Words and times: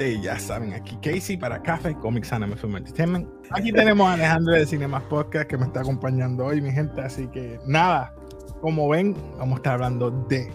gente? 0.00 0.20
Ya 0.20 0.38
saben, 0.38 0.72
aquí 0.74 0.96
Casey 1.02 1.36
para 1.36 1.60
Café 1.62 1.94
Comics 1.94 2.32
Anime 2.32 2.56
Film 2.56 2.76
Entertainment. 2.76 3.28
Aquí 3.50 3.72
tenemos 3.72 4.08
a 4.08 4.14
Alejandro 4.14 4.54
de 4.54 4.66
Cinemas 4.66 5.02
Podcast 5.04 5.48
que 5.48 5.56
me 5.58 5.66
está 5.66 5.80
acompañando 5.80 6.46
hoy, 6.46 6.60
mi 6.60 6.70
gente. 6.72 7.00
Así 7.00 7.26
que 7.28 7.58
nada, 7.66 8.12
como 8.60 8.88
ven, 8.88 9.14
vamos 9.38 9.54
a 9.54 9.56
estar 9.56 9.74
hablando 9.74 10.10
de 10.28 10.52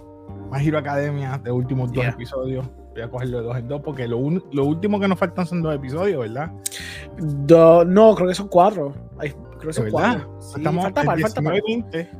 Magiro 0.49 0.77
Academia, 0.77 1.40
de 1.44 1.52
últimos 1.52 1.91
dos 1.91 2.04
Yeah. 2.04 2.13
episodios. 2.13 2.66
Voy 2.94 3.02
a 3.02 3.09
cogerlo 3.09 3.40
de 3.40 3.44
dos 3.44 3.58
en 3.58 3.68
dos 3.68 3.81
porque 3.81 4.08
lo, 4.08 4.18
un- 4.18 4.44
lo 4.54 4.66
último 4.66 4.99
que 4.99 5.08
nos 5.08 5.20
faltan 5.20 5.46
son 5.46 5.62
dos 5.62 5.76
episodios, 5.76 6.20
¿verdad? 6.21 6.52
Do- 7.46 7.84
no, 7.85 8.16
creo 8.16 8.27
que 8.30 8.35
son 8.35 8.48
cuatro. 8.48 8.93
Ay, 9.18 9.32
creo 9.32 9.59
que 9.59 9.68
¿De 9.68 9.73
son 9.73 9.90
cuatro. 9.91 10.38
Sí, 10.41 10.54
Estamos 10.57 10.84
falta 10.85 11.02
en 11.02 11.07
par, 11.07 11.20
falta 11.20 11.41
par. 11.41 11.54
19, 11.54 11.62
20, 11.68 12.12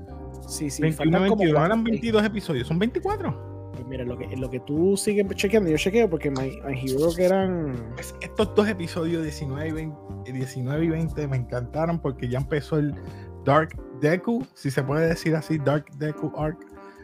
Sí, 0.48 0.70
sí, 0.70 0.81
21, 0.81 0.98
faltan 1.12 1.29
como 1.29 1.39
22, 1.41 1.53
cuatro. 1.53 1.65
eran 1.65 1.84
22 1.84 2.26
episodios, 2.26 2.67
son 2.67 2.77
24. 2.77 3.54
Pues 3.85 3.99
mira, 3.99 4.03
lo 4.03 4.17
que, 4.17 4.35
lo 4.35 4.49
que 4.49 4.59
tú 4.62 4.98
sigues 4.98 5.27
chequeando, 5.35 5.70
yo 5.70 5.77
chequeo 5.77 6.09
porque 6.09 6.31
My, 6.31 6.59
My 6.66 6.73
Hero 6.76 7.09
que 7.16 7.23
eran. 7.23 7.93
Pues 7.93 8.16
estos 8.20 8.55
dos 8.55 8.67
episodios 8.67 9.21
19 9.21 9.67
y, 9.67 9.71
20, 9.73 10.34
19 10.34 10.85
y 10.85 10.89
20 10.89 11.27
me 11.27 11.38
encantaron 11.38 11.99
porque 11.99 12.27
ya 12.27 12.40
empezó 12.40 12.79
el 12.79 12.95
Dark 13.43 13.79
Deku, 14.01 14.43
si 14.55 14.71
se 14.71 14.82
puede 14.82 15.07
decir 15.07 15.35
así, 15.35 15.59
Dark 15.59 15.85
Deku 15.99 16.32
Arc. 16.35 16.57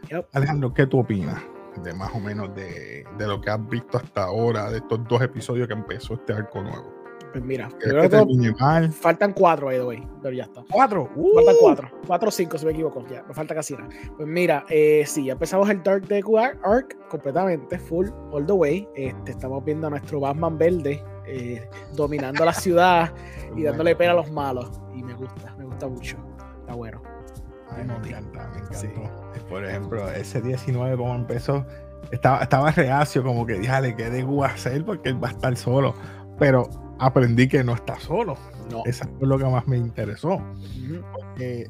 Yep. 0.09 0.29
Alejandro, 0.33 0.73
¿qué 0.73 0.87
tú 0.87 1.01
opinas 1.01 1.39
de 1.83 1.93
más 1.93 2.15
o 2.15 2.19
menos 2.19 2.55
de, 2.55 3.05
de 3.15 3.27
lo 3.27 3.39
que 3.39 3.51
has 3.51 3.69
visto 3.69 3.99
hasta 3.99 4.23
ahora, 4.23 4.71
de 4.71 4.77
estos 4.77 5.07
dos 5.07 5.21
episodios 5.21 5.67
que 5.67 5.75
empezó 5.75 6.15
este 6.15 6.33
arco 6.33 6.63
nuevo? 6.63 7.00
Pues 7.31 7.43
mira, 7.45 7.69
faltan 8.91 9.31
cuatro, 9.33 9.67
by 9.67 9.77
the 9.77 9.83
way, 9.85 10.07
pero 10.21 10.35
ya 10.35 10.43
está. 10.43 10.63
¡Cuatro! 10.69 11.05
Faltan 11.05 11.55
¡Uh! 11.55 11.59
cuatro, 11.61 11.89
cuatro 12.05 12.27
o 12.29 12.31
cinco, 12.31 12.57
si 12.57 12.65
me 12.65 12.73
equivoco, 12.73 13.05
ya, 13.07 13.23
no 13.25 13.33
falta 13.33 13.55
casi 13.55 13.73
nada. 13.75 13.87
Pues 14.17 14.27
mira, 14.27 14.65
eh, 14.69 15.03
sí, 15.05 15.25
ya 15.25 15.33
empezamos 15.33 15.69
el 15.69 15.81
Dark 15.81 16.07
Deku 16.07 16.37
Ar- 16.37 16.59
Arc 16.63 16.97
completamente, 17.07 17.79
full, 17.79 18.07
all 18.31 18.45
the 18.45 18.53
way. 18.53 18.87
Este, 18.95 19.31
estamos 19.31 19.63
viendo 19.63 19.87
a 19.87 19.91
nuestro 19.91 20.19
Batman 20.19 20.57
verde 20.57 21.01
eh, 21.25 21.67
dominando 21.95 22.43
la 22.43 22.53
ciudad 22.53 23.13
y 23.55 23.63
dándole 23.63 23.95
pena 23.95 24.11
a 24.11 24.15
los 24.15 24.31
malos. 24.31 24.81
Y 24.93 25.01
me 25.03 25.13
gusta, 25.13 25.55
me 25.57 25.65
gusta 25.65 25.87
mucho. 25.87 26.17
Está 26.59 26.73
bueno. 26.73 27.01
Ay, 27.69 27.85
me 27.85 27.93
encanta, 27.93 28.49
me 28.49 28.57
encantó. 28.57 28.77
Sí. 28.77 28.89
Por 29.49 29.63
ejemplo, 29.65 30.11
ese 30.11 30.41
19 30.41 30.97
como 30.97 31.15
empezó, 31.15 31.65
estaba, 32.11 32.41
estaba 32.41 32.71
reacio, 32.71 33.23
como 33.23 33.45
que 33.45 33.53
díjale 33.53 33.95
que 33.95 34.09
de 34.09 34.21
a 34.21 34.47
hacer 34.47 34.83
porque 34.83 35.09
él 35.09 35.23
va 35.23 35.29
a 35.29 35.31
estar 35.31 35.55
solo. 35.55 35.93
Pero 36.37 36.69
aprendí 37.01 37.47
que 37.47 37.63
no 37.63 37.73
está 37.73 37.99
solo. 37.99 38.37
No. 38.71 38.83
Eso 38.85 39.05
fue 39.19 39.27
lo 39.27 39.37
que 39.37 39.45
más 39.45 39.67
me 39.67 39.77
interesó. 39.77 40.41
Eh, 41.39 41.67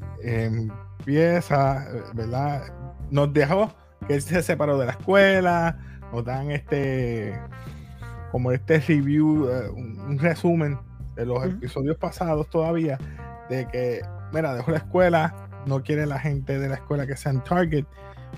empieza, 1.00 1.86
¿verdad? 2.14 2.64
Nos 3.10 3.34
dejó 3.34 3.72
que 4.08 4.16
él 4.16 4.22
se 4.22 4.42
separó 4.44 4.78
de 4.78 4.86
la 4.86 4.92
escuela, 4.94 5.78
nos 6.12 6.26
dan 6.26 6.52
este, 6.52 7.40
como 8.32 8.52
este 8.52 8.80
review, 8.80 9.50
eh, 9.50 9.70
un, 9.70 10.00
un 10.02 10.20
resumen 10.20 10.78
de 11.16 11.26
los 11.26 11.44
episodios 11.46 11.98
pasados 11.98 12.50
todavía, 12.50 12.98
de 13.50 13.68
que, 13.68 14.02
mira, 14.34 14.54
dejó 14.54 14.72
la 14.72 14.78
escuela, 14.78 15.50
no 15.66 15.82
quiere 15.84 16.06
la 16.06 16.20
gente 16.20 16.58
de 16.60 16.70
la 16.70 16.76
escuela 16.76 17.06
que 17.08 17.16
sean 17.16 17.44
target, 17.44 17.86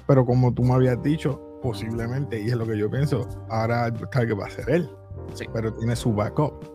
pero 0.08 0.26
como 0.26 0.54
tú 0.54 0.64
me 0.64 0.74
habías 0.74 1.02
dicho, 1.04 1.42
posiblemente, 1.62 2.40
y 2.42 2.48
es 2.50 2.56
lo 2.56 2.66
que 2.66 2.78
yo 2.78 2.90
pienso, 2.90 3.28
ahora 3.50 3.88
el 3.88 4.10
target 4.10 4.38
va 4.40 4.48
a 4.48 4.50
ser 4.50 4.70
él, 4.70 4.90
Sí. 5.34 5.46
pero 5.54 5.72
tiene 5.74 5.96
su 5.96 6.14
backup. 6.14 6.73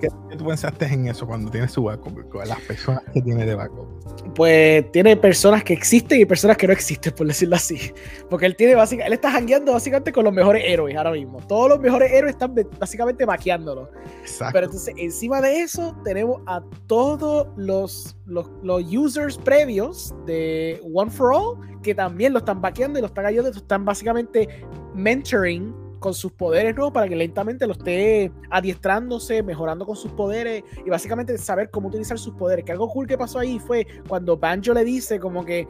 ¿Qué, 0.00 0.08
qué 0.28 0.36
tú 0.36 0.46
pensaste 0.46 0.86
en 0.86 1.06
eso 1.06 1.26
cuando 1.26 1.50
tiene 1.50 1.68
su 1.68 1.84
backup? 1.84 2.28
Con 2.28 2.48
las 2.48 2.60
personas 2.62 3.02
que 3.12 3.22
tiene 3.22 3.46
de 3.46 3.54
backup. 3.54 3.86
Pues 4.34 4.90
tiene 4.90 5.16
personas 5.16 5.62
que 5.62 5.72
existen 5.72 6.20
y 6.20 6.24
personas 6.24 6.56
que 6.56 6.66
no 6.66 6.72
existen, 6.72 7.12
por 7.14 7.26
decirlo 7.26 7.56
así. 7.56 7.92
Porque 8.28 8.46
él 8.46 8.56
tiene 8.56 8.74
básicamente, 8.74 9.06
él 9.06 9.12
está 9.12 9.30
jangueando 9.30 9.72
básicamente 9.72 10.12
con 10.12 10.24
los 10.24 10.32
mejores 10.32 10.64
héroes 10.66 10.96
ahora 10.96 11.12
mismo. 11.12 11.38
Todos 11.46 11.68
los 11.68 11.80
mejores 11.80 12.10
héroes 12.12 12.32
están 12.32 12.54
básicamente 12.78 13.24
maquiándolo. 13.24 13.90
Exacto. 14.20 14.52
Pero 14.52 14.66
entonces, 14.66 14.94
encima 14.96 15.40
de 15.40 15.62
eso, 15.62 15.96
tenemos 16.04 16.42
a 16.46 16.62
todos 16.86 17.48
los, 17.56 18.16
los, 18.26 18.50
los 18.62 18.82
users 18.92 19.38
previos 19.38 20.14
de 20.26 20.80
One 20.92 21.10
for 21.10 21.32
All 21.32 21.80
que 21.82 21.94
también 21.94 22.32
lo 22.32 22.40
están 22.40 22.60
vaqueando 22.60 22.98
y 22.98 23.02
lo 23.02 23.06
están 23.06 23.26
ayudando. 23.26 23.56
Están 23.56 23.84
básicamente 23.84 24.48
mentoring 24.94 25.74
con 26.00 26.14
sus 26.14 26.32
poderes 26.32 26.74
nuevos 26.74 26.92
para 26.92 27.08
que 27.08 27.14
lentamente 27.14 27.66
lo 27.66 27.74
esté 27.74 28.32
adiestrándose, 28.50 29.42
mejorando 29.42 29.86
con 29.86 29.94
sus 29.94 30.10
poderes 30.12 30.64
y 30.84 30.90
básicamente 30.90 31.38
saber 31.38 31.70
cómo 31.70 31.88
utilizar 31.88 32.18
sus 32.18 32.34
poderes. 32.34 32.64
Que 32.64 32.72
algo 32.72 32.88
cool 32.88 33.06
que 33.06 33.16
pasó 33.16 33.38
ahí 33.38 33.58
fue 33.60 33.86
cuando 34.08 34.36
Banjo 34.36 34.74
le 34.74 34.82
dice 34.82 35.20
como 35.20 35.44
que, 35.44 35.68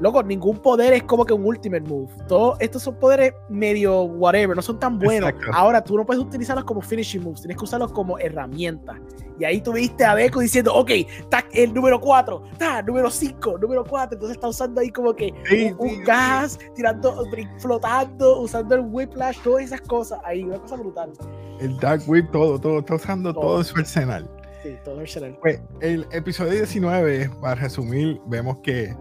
loco, 0.00 0.22
ningún 0.22 0.58
poder 0.58 0.92
es 0.92 1.02
como 1.02 1.24
que 1.24 1.32
un 1.32 1.44
ultimate 1.44 1.88
move. 1.88 2.12
Todos 2.28 2.56
estos 2.60 2.82
son 2.82 2.96
poderes 2.96 3.32
medio 3.48 4.02
whatever, 4.02 4.54
no 4.54 4.62
son 4.62 4.78
tan 4.78 4.98
buenos. 4.98 5.30
Exacto. 5.30 5.50
Ahora 5.52 5.82
tú 5.82 5.96
no 5.96 6.06
puedes 6.06 6.22
utilizarlos 6.22 6.64
como 6.64 6.80
finishing 6.80 7.24
moves, 7.24 7.40
tienes 7.40 7.56
que 7.56 7.64
usarlos 7.64 7.90
como 7.92 8.18
herramientas. 8.18 8.98
Y 9.40 9.44
ahí 9.44 9.60
tuviste 9.62 10.04
a 10.04 10.14
Deku 10.14 10.40
diciendo, 10.40 10.74
ok, 10.74 10.90
tac, 11.30 11.46
el 11.54 11.72
número 11.72 11.98
4, 11.98 12.42
ta, 12.58 12.82
número 12.82 13.10
5, 13.10 13.56
número 13.58 13.84
4. 13.84 14.14
Entonces 14.16 14.36
está 14.36 14.48
usando 14.48 14.82
ahí 14.82 14.90
como 14.90 15.14
que 15.14 15.32
Sí, 15.48 15.74
un, 15.78 15.88
sí. 15.88 16.02
gas, 16.02 16.58
tirando, 16.74 17.24
flotando, 17.58 18.40
usando 18.40 18.74
el 18.74 18.82
whiplash, 18.82 19.38
todas 19.42 19.64
esas 19.64 19.80
cosas. 19.80 20.20
Ahí, 20.24 20.44
una 20.44 20.58
cosa 20.58 20.76
brutal. 20.76 21.10
El 21.58 21.78
Dark 21.78 22.02
Whip, 22.06 22.30
todo, 22.30 22.58
todo, 22.60 22.80
está 22.80 22.94
usando 22.96 23.32
Todo. 23.32 23.42
todo, 23.42 23.64
su 23.64 23.78
arsenal. 23.78 24.28
Sí, 24.62 24.76
todo 24.84 25.00
el. 25.00 25.36
Pues 25.40 25.60
el 25.80 26.06
episodio 26.12 26.52
19, 26.52 27.30
para 27.40 27.54
resumir, 27.54 28.20
vemos 28.26 28.58
que 28.62 28.94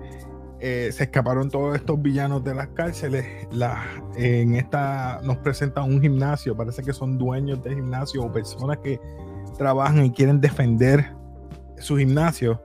eh, 0.61 0.89
se 0.93 1.03
escaparon 1.03 1.49
todos 1.49 1.75
estos 1.75 2.01
villanos 2.01 2.43
de 2.45 2.55
las 2.55 2.67
cárceles. 2.69 3.25
La, 3.51 3.83
en 4.15 4.55
esta 4.55 5.19
nos 5.23 5.37
presentan 5.37 5.83
un 5.85 6.01
gimnasio, 6.01 6.55
parece 6.55 6.81
que 6.83 6.93
son 6.93 7.17
dueños 7.17 7.61
del 7.63 7.75
gimnasio 7.75 8.23
o 8.23 8.31
personas 8.31 8.77
que 8.77 8.99
trabajan 9.59 10.05
y 10.05 10.11
quieren 10.11 10.41
defender 10.41 11.13
su 11.77 11.97
gimnasio. 11.97 12.63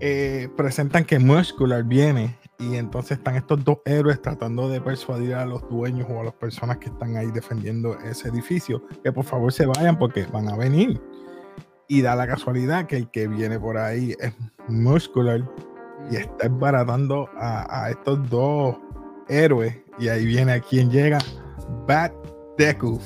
Eh, 0.00 0.48
presentan 0.56 1.04
que 1.04 1.18
Muscular 1.20 1.84
viene 1.84 2.36
y 2.58 2.74
entonces 2.74 3.18
están 3.18 3.36
estos 3.36 3.62
dos 3.62 3.78
héroes 3.84 4.20
tratando 4.20 4.68
de 4.68 4.80
persuadir 4.80 5.34
a 5.34 5.46
los 5.46 5.68
dueños 5.68 6.08
o 6.10 6.20
a 6.20 6.24
las 6.24 6.34
personas 6.34 6.78
que 6.78 6.88
están 6.88 7.16
ahí 7.16 7.30
defendiendo 7.30 7.96
ese 8.00 8.28
edificio 8.28 8.82
que 9.04 9.12
por 9.12 9.24
favor 9.24 9.52
se 9.52 9.66
vayan 9.66 9.96
porque 9.96 10.26
van 10.26 10.48
a 10.48 10.56
venir. 10.56 11.00
Y 11.86 12.00
da 12.00 12.16
la 12.16 12.26
casualidad 12.26 12.86
que 12.86 12.96
el 12.96 13.10
que 13.10 13.28
viene 13.28 13.60
por 13.60 13.76
ahí 13.76 14.16
es 14.18 14.32
Muscular 14.68 15.48
y 16.10 16.16
está 16.16 16.46
embaratando 16.46 17.28
a, 17.36 17.84
a 17.84 17.90
estos 17.90 18.28
dos 18.30 18.76
héroes. 19.28 19.76
Y 19.98 20.08
ahí 20.08 20.24
viene 20.24 20.52
a 20.52 20.60
quien 20.60 20.90
llega, 20.90 21.18
Bat 21.86 22.12
Deku. 22.56 22.98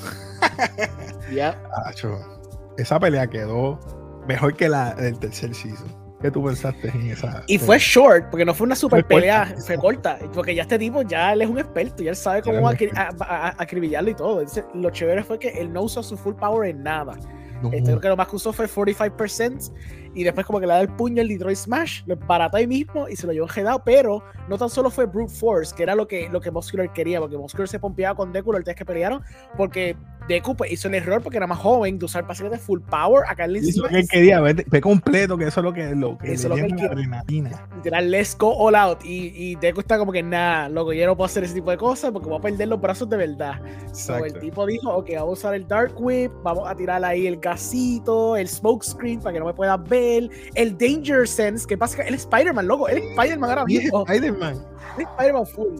Ya. 1.31 1.61
Acho, 1.85 2.36
esa 2.77 2.99
pelea 2.99 3.27
quedó 3.27 3.79
mejor 4.27 4.55
que 4.55 4.69
la 4.69 4.93
del 4.95 5.17
tercer 5.19 5.53
season. 5.53 5.87
¿Qué 6.21 6.31
tú 6.31 6.43
pensaste 6.43 6.89
en 6.89 7.11
esa? 7.11 7.43
Y 7.45 7.59
fue 7.59 7.77
short, 7.77 8.31
porque 8.31 8.43
no 8.43 8.53
fue 8.53 8.65
una 8.65 8.75
super 8.75 9.05
Fue 9.05 9.15
corta, 9.15 9.45
pelea, 9.45 9.61
fue 9.65 9.77
corta. 9.77 10.19
Porque 10.33 10.55
ya 10.55 10.63
este 10.63 10.79
tipo, 10.79 11.03
ya 11.03 11.33
él 11.33 11.43
es 11.43 11.49
un 11.49 11.59
experto, 11.59 12.01
ya 12.01 12.09
él 12.09 12.15
sabe 12.15 12.41
cómo 12.41 12.67
acribillarlo 12.67 14.09
y 14.09 14.15
todo. 14.15 14.39
Entonces, 14.39 14.65
lo 14.73 14.89
chévere 14.89 15.23
fue 15.23 15.37
que 15.37 15.49
él 15.49 15.71
no 15.71 15.83
usó 15.83 16.01
su 16.01 16.17
full 16.17 16.33
power 16.33 16.69
en 16.69 16.81
nada. 16.81 17.13
No, 17.61 17.71
Este, 17.71 17.83
creo 17.83 17.99
que 17.99 18.07
lo 18.09 18.17
más 18.17 18.27
que 18.27 18.35
usó 18.35 18.53
fue 18.53 18.67
45% 18.67 19.71
y 20.13 20.23
después 20.23 20.45
como 20.45 20.59
que 20.59 20.67
le 20.67 20.73
da 20.73 20.81
el 20.81 20.89
puño 20.89 21.21
al 21.21 21.27
Detroit 21.27 21.57
Smash, 21.57 22.03
lo 22.05 22.13
embarató 22.15 22.57
ahí 22.57 22.67
mismo 22.67 23.07
y 23.07 23.15
se 23.15 23.27
lo 23.27 23.33
llevó 23.33 23.45
enjedado, 23.45 23.83
pero 23.83 24.23
no 24.47 24.57
tan 24.57 24.69
solo 24.69 24.89
fue 24.89 25.05
Brute 25.05 25.33
Force, 25.33 25.75
que 25.75 25.83
era 25.83 25.95
lo 25.95 26.07
que, 26.07 26.29
lo 26.29 26.39
que 26.41 26.51
Muscular 26.51 26.91
quería, 26.93 27.19
porque 27.19 27.37
Muscular 27.37 27.67
se 27.67 27.79
pompeaba 27.79 28.15
con 28.15 28.31
Deku 28.31 28.51
los 28.51 28.63
días 28.63 28.75
que 28.75 28.85
pelearon, 28.85 29.23
porque 29.55 29.95
Deku 30.27 30.55
pues, 30.55 30.71
hizo 30.71 30.87
el 30.87 30.95
error 30.95 31.21
porque 31.21 31.37
era 31.37 31.47
más 31.47 31.59
joven 31.59 31.97
de 31.99 32.05
usar 32.05 32.25
básicamente 32.27 32.63
full 32.63 32.81
power, 32.81 33.23
acá 33.27 33.45
en 33.45 33.55
Eso 33.57 33.69
es 33.69 33.77
lo 33.77 33.87
que 33.87 33.99
él 33.99 34.07
quería, 34.09 34.41
ve 34.41 34.81
completo, 34.81 35.37
que 35.37 35.45
eso 35.45 35.59
es 35.59 35.63
lo 35.63 35.73
que, 35.73 35.95
lo 35.95 36.17
que 36.17 36.33
Eso 36.33 36.49
le 36.49 36.55
es 36.55 36.71
lo 36.71 36.77
que 36.77 36.83
la 36.83 36.91
adrenalina. 36.91 37.67
literal, 37.75 38.11
let's 38.11 38.37
go 38.37 38.53
all 38.55 38.75
out. 38.75 38.99
Y, 39.03 39.31
y 39.35 39.55
Deku 39.55 39.79
está 39.79 39.97
como 39.97 40.11
que, 40.11 40.23
nada, 40.23 40.69
loco, 40.69 40.93
yo 40.93 41.05
no 41.05 41.15
puedo 41.15 41.25
hacer 41.25 41.43
ese 41.43 41.53
tipo 41.53 41.71
de 41.71 41.77
cosas 41.77 42.11
porque 42.11 42.27
voy 42.27 42.37
a 42.37 42.41
perder 42.41 42.67
los 42.67 42.81
brazos 42.81 43.09
de 43.09 43.17
verdad. 43.17 43.61
So, 43.93 44.17
el 44.23 44.37
tipo 44.39 44.65
dijo, 44.65 44.93
ok, 44.93 45.09
vamos 45.15 45.29
a 45.29 45.33
usar 45.33 45.55
el 45.55 45.67
Dark 45.67 45.93
Whip, 45.97 46.31
vamos 46.43 46.69
a 46.69 46.75
tirar 46.75 47.03
ahí 47.03 47.27
el 47.27 47.37
gasito, 47.37 48.35
el 48.35 48.47
smoke 48.47 48.83
screen 48.83 49.19
para 49.19 49.33
que 49.33 49.39
no 49.39 49.45
me 49.45 49.53
puedas 49.53 49.81
ver, 49.87 50.29
el 50.55 50.77
Danger 50.77 51.27
Sense, 51.27 51.65
que 51.65 51.77
pasa 51.77 52.03
que 52.03 52.09
es 52.09 52.15
Spider-Man, 52.21 52.67
loco, 52.67 52.87
es 52.87 52.97
Spider-Man 52.97 53.49
ahora 53.49 53.65
mismo. 53.65 54.05
Spider-Man. 54.07 54.65
Es 54.97 55.05
Spider-Man 55.05 55.47
full. 55.47 55.75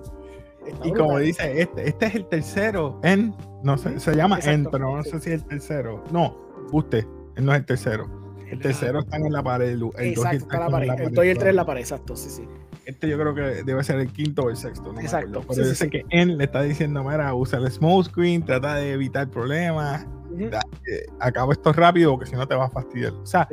Está 0.66 0.88
Y 0.88 0.92
como 0.92 1.20
dice, 1.20 1.62
este, 1.62 1.88
este 1.88 2.06
es 2.08 2.16
el 2.16 2.26
tercero. 2.26 3.00
En, 3.04 3.34
no 3.68 3.78
sé, 3.78 4.00
se 4.00 4.16
llama 4.16 4.38
Exacto, 4.38 4.70
pero 4.72 4.96
no 4.96 5.04
sí. 5.04 5.12
sé 5.12 5.20
si 5.20 5.30
es 5.32 5.42
el 5.42 5.48
tercero. 5.48 6.04
No, 6.12 6.36
usted, 6.72 7.06
él 7.36 7.46
no 7.46 7.54
es 7.54 7.60
el 7.60 7.66
tercero. 7.66 8.10
El 8.50 8.60
tercero 8.60 9.00
está 9.00 9.18
en 9.18 9.32
la 9.34 9.44
pared. 9.44 9.70
El, 9.72 9.84
el 9.98 10.08
Exacto, 10.10 10.38
está 10.38 10.56
en 10.56 10.62
la 10.64 10.70
pared. 10.70 10.88
El 10.90 10.96
pared 10.96 11.12
2 11.14 11.26
y 11.26 11.30
el 11.30 11.38
3 11.38 11.50
en 11.50 11.56
la 11.58 11.66
pared, 11.66 11.82
exacto, 11.82 12.16
sí, 12.16 12.30
sí. 12.30 12.48
Este 12.86 13.10
yo 13.10 13.18
creo 13.20 13.36
que 13.36 13.42
debe 13.66 13.84
ser 13.84 14.00
el 14.00 14.08
quinto 14.14 14.44
o 14.44 14.50
el 14.50 14.56
sexto. 14.56 14.86
No 14.88 14.94
me 14.94 15.02
Exacto, 15.02 15.40
acuerdo. 15.40 15.54
sí, 15.54 15.60
Pero 15.60 15.64
yo 15.68 15.70
sí, 15.72 15.76
sé 15.76 15.84
sí. 15.86 15.90
que 15.92 16.06
En 16.10 16.38
le 16.38 16.46
está 16.46 16.62
diciendo, 16.62 17.04
mira, 17.04 17.34
usa 17.36 17.60
el 17.60 17.70
smoke 17.70 18.06
screen, 18.06 18.46
trata 18.46 18.76
de 18.76 18.94
evitar 18.94 19.30
problemas. 19.30 20.08
Da- 20.50 20.62
eh, 20.90 21.06
acabo 21.20 21.52
esto 21.52 21.74
rápido 21.74 22.12
porque 22.12 22.28
si 22.30 22.36
no 22.38 22.48
te 22.48 22.56
va 22.56 22.66
a 22.66 22.70
fastidiar. 22.70 23.12
O 23.14 23.26
sea, 23.26 23.48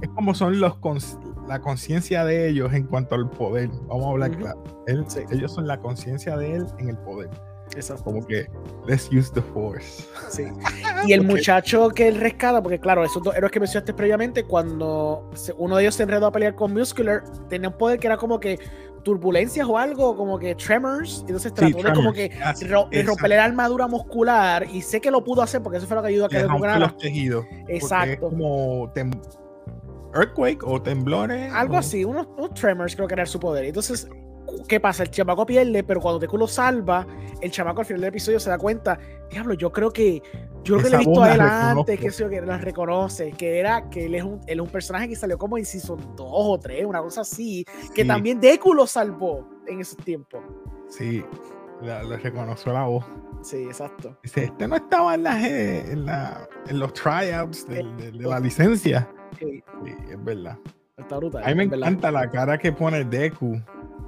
es 0.00 0.08
como 0.10 0.34
son 0.34 0.58
los 0.60 0.74
cons- 0.80 1.18
la 1.46 1.60
conciencia 1.60 2.24
de 2.24 2.48
ellos 2.48 2.72
en 2.72 2.84
cuanto 2.84 3.14
al 3.16 3.28
poder. 3.28 3.68
Vamos 3.88 4.06
a 4.06 4.10
hablar 4.10 4.30
claro. 4.38 4.64
Él-. 4.86 5.04
Ellos 5.30 5.52
son 5.52 5.66
la 5.66 5.78
conciencia 5.80 6.36
de 6.38 6.54
él 6.56 6.66
en 6.78 6.88
el 6.90 6.96
poder. 6.98 7.28
Exacto. 7.74 8.04
Como 8.04 8.26
que, 8.26 8.46
let's 8.86 9.08
use 9.12 9.30
the 9.32 9.42
force. 9.42 10.04
Sí. 10.30 10.44
Y 11.06 11.12
el 11.14 11.22
muchacho 11.22 11.88
que 11.90 12.08
él 12.08 12.16
rescata, 12.20 12.62
porque 12.62 12.78
claro, 12.78 13.02
esos 13.04 13.22
dos 13.22 13.34
héroes 13.34 13.50
que 13.52 13.58
mencionaste 13.60 13.94
previamente, 13.94 14.44
cuando 14.44 15.30
uno 15.56 15.76
de 15.76 15.82
ellos 15.84 15.94
se 15.94 16.02
enredó 16.02 16.26
a 16.26 16.32
pelear 16.32 16.54
con 16.54 16.74
Muscular, 16.74 17.22
tenía 17.48 17.68
un 17.70 17.78
poder 17.78 17.98
que 17.98 18.06
era 18.06 18.16
como 18.18 18.38
que 18.38 18.58
turbulencias 19.02 19.66
o 19.66 19.78
algo, 19.78 20.14
como 20.14 20.38
que 20.38 20.54
tremors, 20.54 21.20
entonces 21.26 21.54
trató 21.54 21.78
Sí, 21.78 21.82
de 21.84 21.92
como 21.94 22.12
que 22.12 22.30
ro- 22.68 22.86
de 22.90 23.02
romper 23.02 23.30
la 23.30 23.44
armadura 23.44 23.86
muscular, 23.88 24.66
y 24.70 24.82
sé 24.82 25.00
que 25.00 25.10
lo 25.10 25.24
pudo 25.24 25.40
hacer 25.40 25.62
porque 25.62 25.78
eso 25.78 25.86
fue 25.86 25.96
lo 25.96 26.02
que 26.02 26.08
ayudó 26.08 26.26
a 26.26 26.28
que 26.28 26.42
lograra. 26.42 26.78
los 26.80 26.96
tejidos. 26.98 27.46
Exacto. 27.68 28.12
Es 28.12 28.18
como 28.18 28.92
earthquake 30.14 30.62
o 30.64 30.82
temblores. 30.82 31.52
Algo 31.52 31.76
o- 31.76 31.78
así, 31.78 32.04
unos, 32.04 32.26
unos 32.36 32.52
tremors 32.54 32.94
creo 32.94 33.08
que 33.08 33.14
era 33.14 33.24
su 33.26 33.40
poder. 33.40 33.64
Entonces, 33.64 34.06
¿qué 34.68 34.80
pasa? 34.80 35.02
El 35.02 35.10
chamaco 35.10 35.44
pierde, 35.46 35.82
pero 35.84 36.00
cuando 36.00 36.18
Deku 36.18 36.36
lo 36.38 36.46
salva, 36.46 37.06
el 37.40 37.50
chamaco 37.50 37.80
al 37.80 37.86
final 37.86 38.00
del 38.02 38.08
episodio 38.08 38.38
se 38.40 38.50
da 38.50 38.58
cuenta, 38.58 38.98
diablo, 39.30 39.54
yo 39.54 39.70
creo 39.72 39.90
que 39.92 40.22
yo 40.62 40.76
creo 40.76 40.84
que 40.84 40.90
lo 40.90 40.96
he 40.96 40.98
visto 41.06 41.22
a 41.22 41.34
él 41.34 41.40
antes, 41.40 41.98
que 41.98 42.10
sé 42.10 42.28
que 42.28 42.40
la 42.42 42.58
reconoce, 42.58 43.32
que 43.32 43.58
era 43.58 43.88
que 43.88 44.06
él 44.06 44.14
es 44.14 44.22
un, 44.22 44.40
él 44.46 44.58
es 44.58 44.60
un 44.60 44.68
personaje 44.70 45.08
que 45.08 45.16
salió 45.16 45.38
como 45.38 45.56
en 45.56 45.64
Season 45.64 45.98
2 46.16 46.26
o 46.28 46.58
3, 46.60 46.84
una 46.84 47.00
cosa 47.00 47.22
así, 47.22 47.64
que 47.94 48.04
también 48.04 48.38
Deku 48.40 48.74
lo 48.74 48.86
salvó 48.86 49.48
en 49.66 49.80
esos 49.80 49.96
tiempos. 49.98 50.42
Sí, 50.88 51.24
le 51.80 52.16
reconoció 52.18 52.72
la 52.74 52.84
voz. 52.84 53.04
Sí, 53.42 53.62
exacto. 53.64 54.18
Dice, 54.22 54.44
este 54.44 54.68
no 54.68 54.76
estaba 54.76 55.14
en, 55.14 55.22
las, 55.22 55.42
en, 55.44 56.04
la, 56.04 56.46
en 56.68 56.78
los 56.78 56.92
tryouts 56.92 57.66
de, 57.66 57.76
de- 57.96 58.12
de 58.12 58.26
la 58.26 58.38
licencia. 58.38 59.08
Sí, 59.38 59.62
Sí, 59.82 59.94
es 60.10 60.22
verdad. 60.24 60.58
está 60.98 61.16
brutal. 61.16 61.42
A 61.42 61.48
mí 61.48 61.54
me 61.54 61.66
verdad. 61.68 61.88
encanta 61.88 62.10
la 62.10 62.28
cara 62.30 62.58
que 62.58 62.70
pone 62.70 63.02
Deku, 63.04 63.58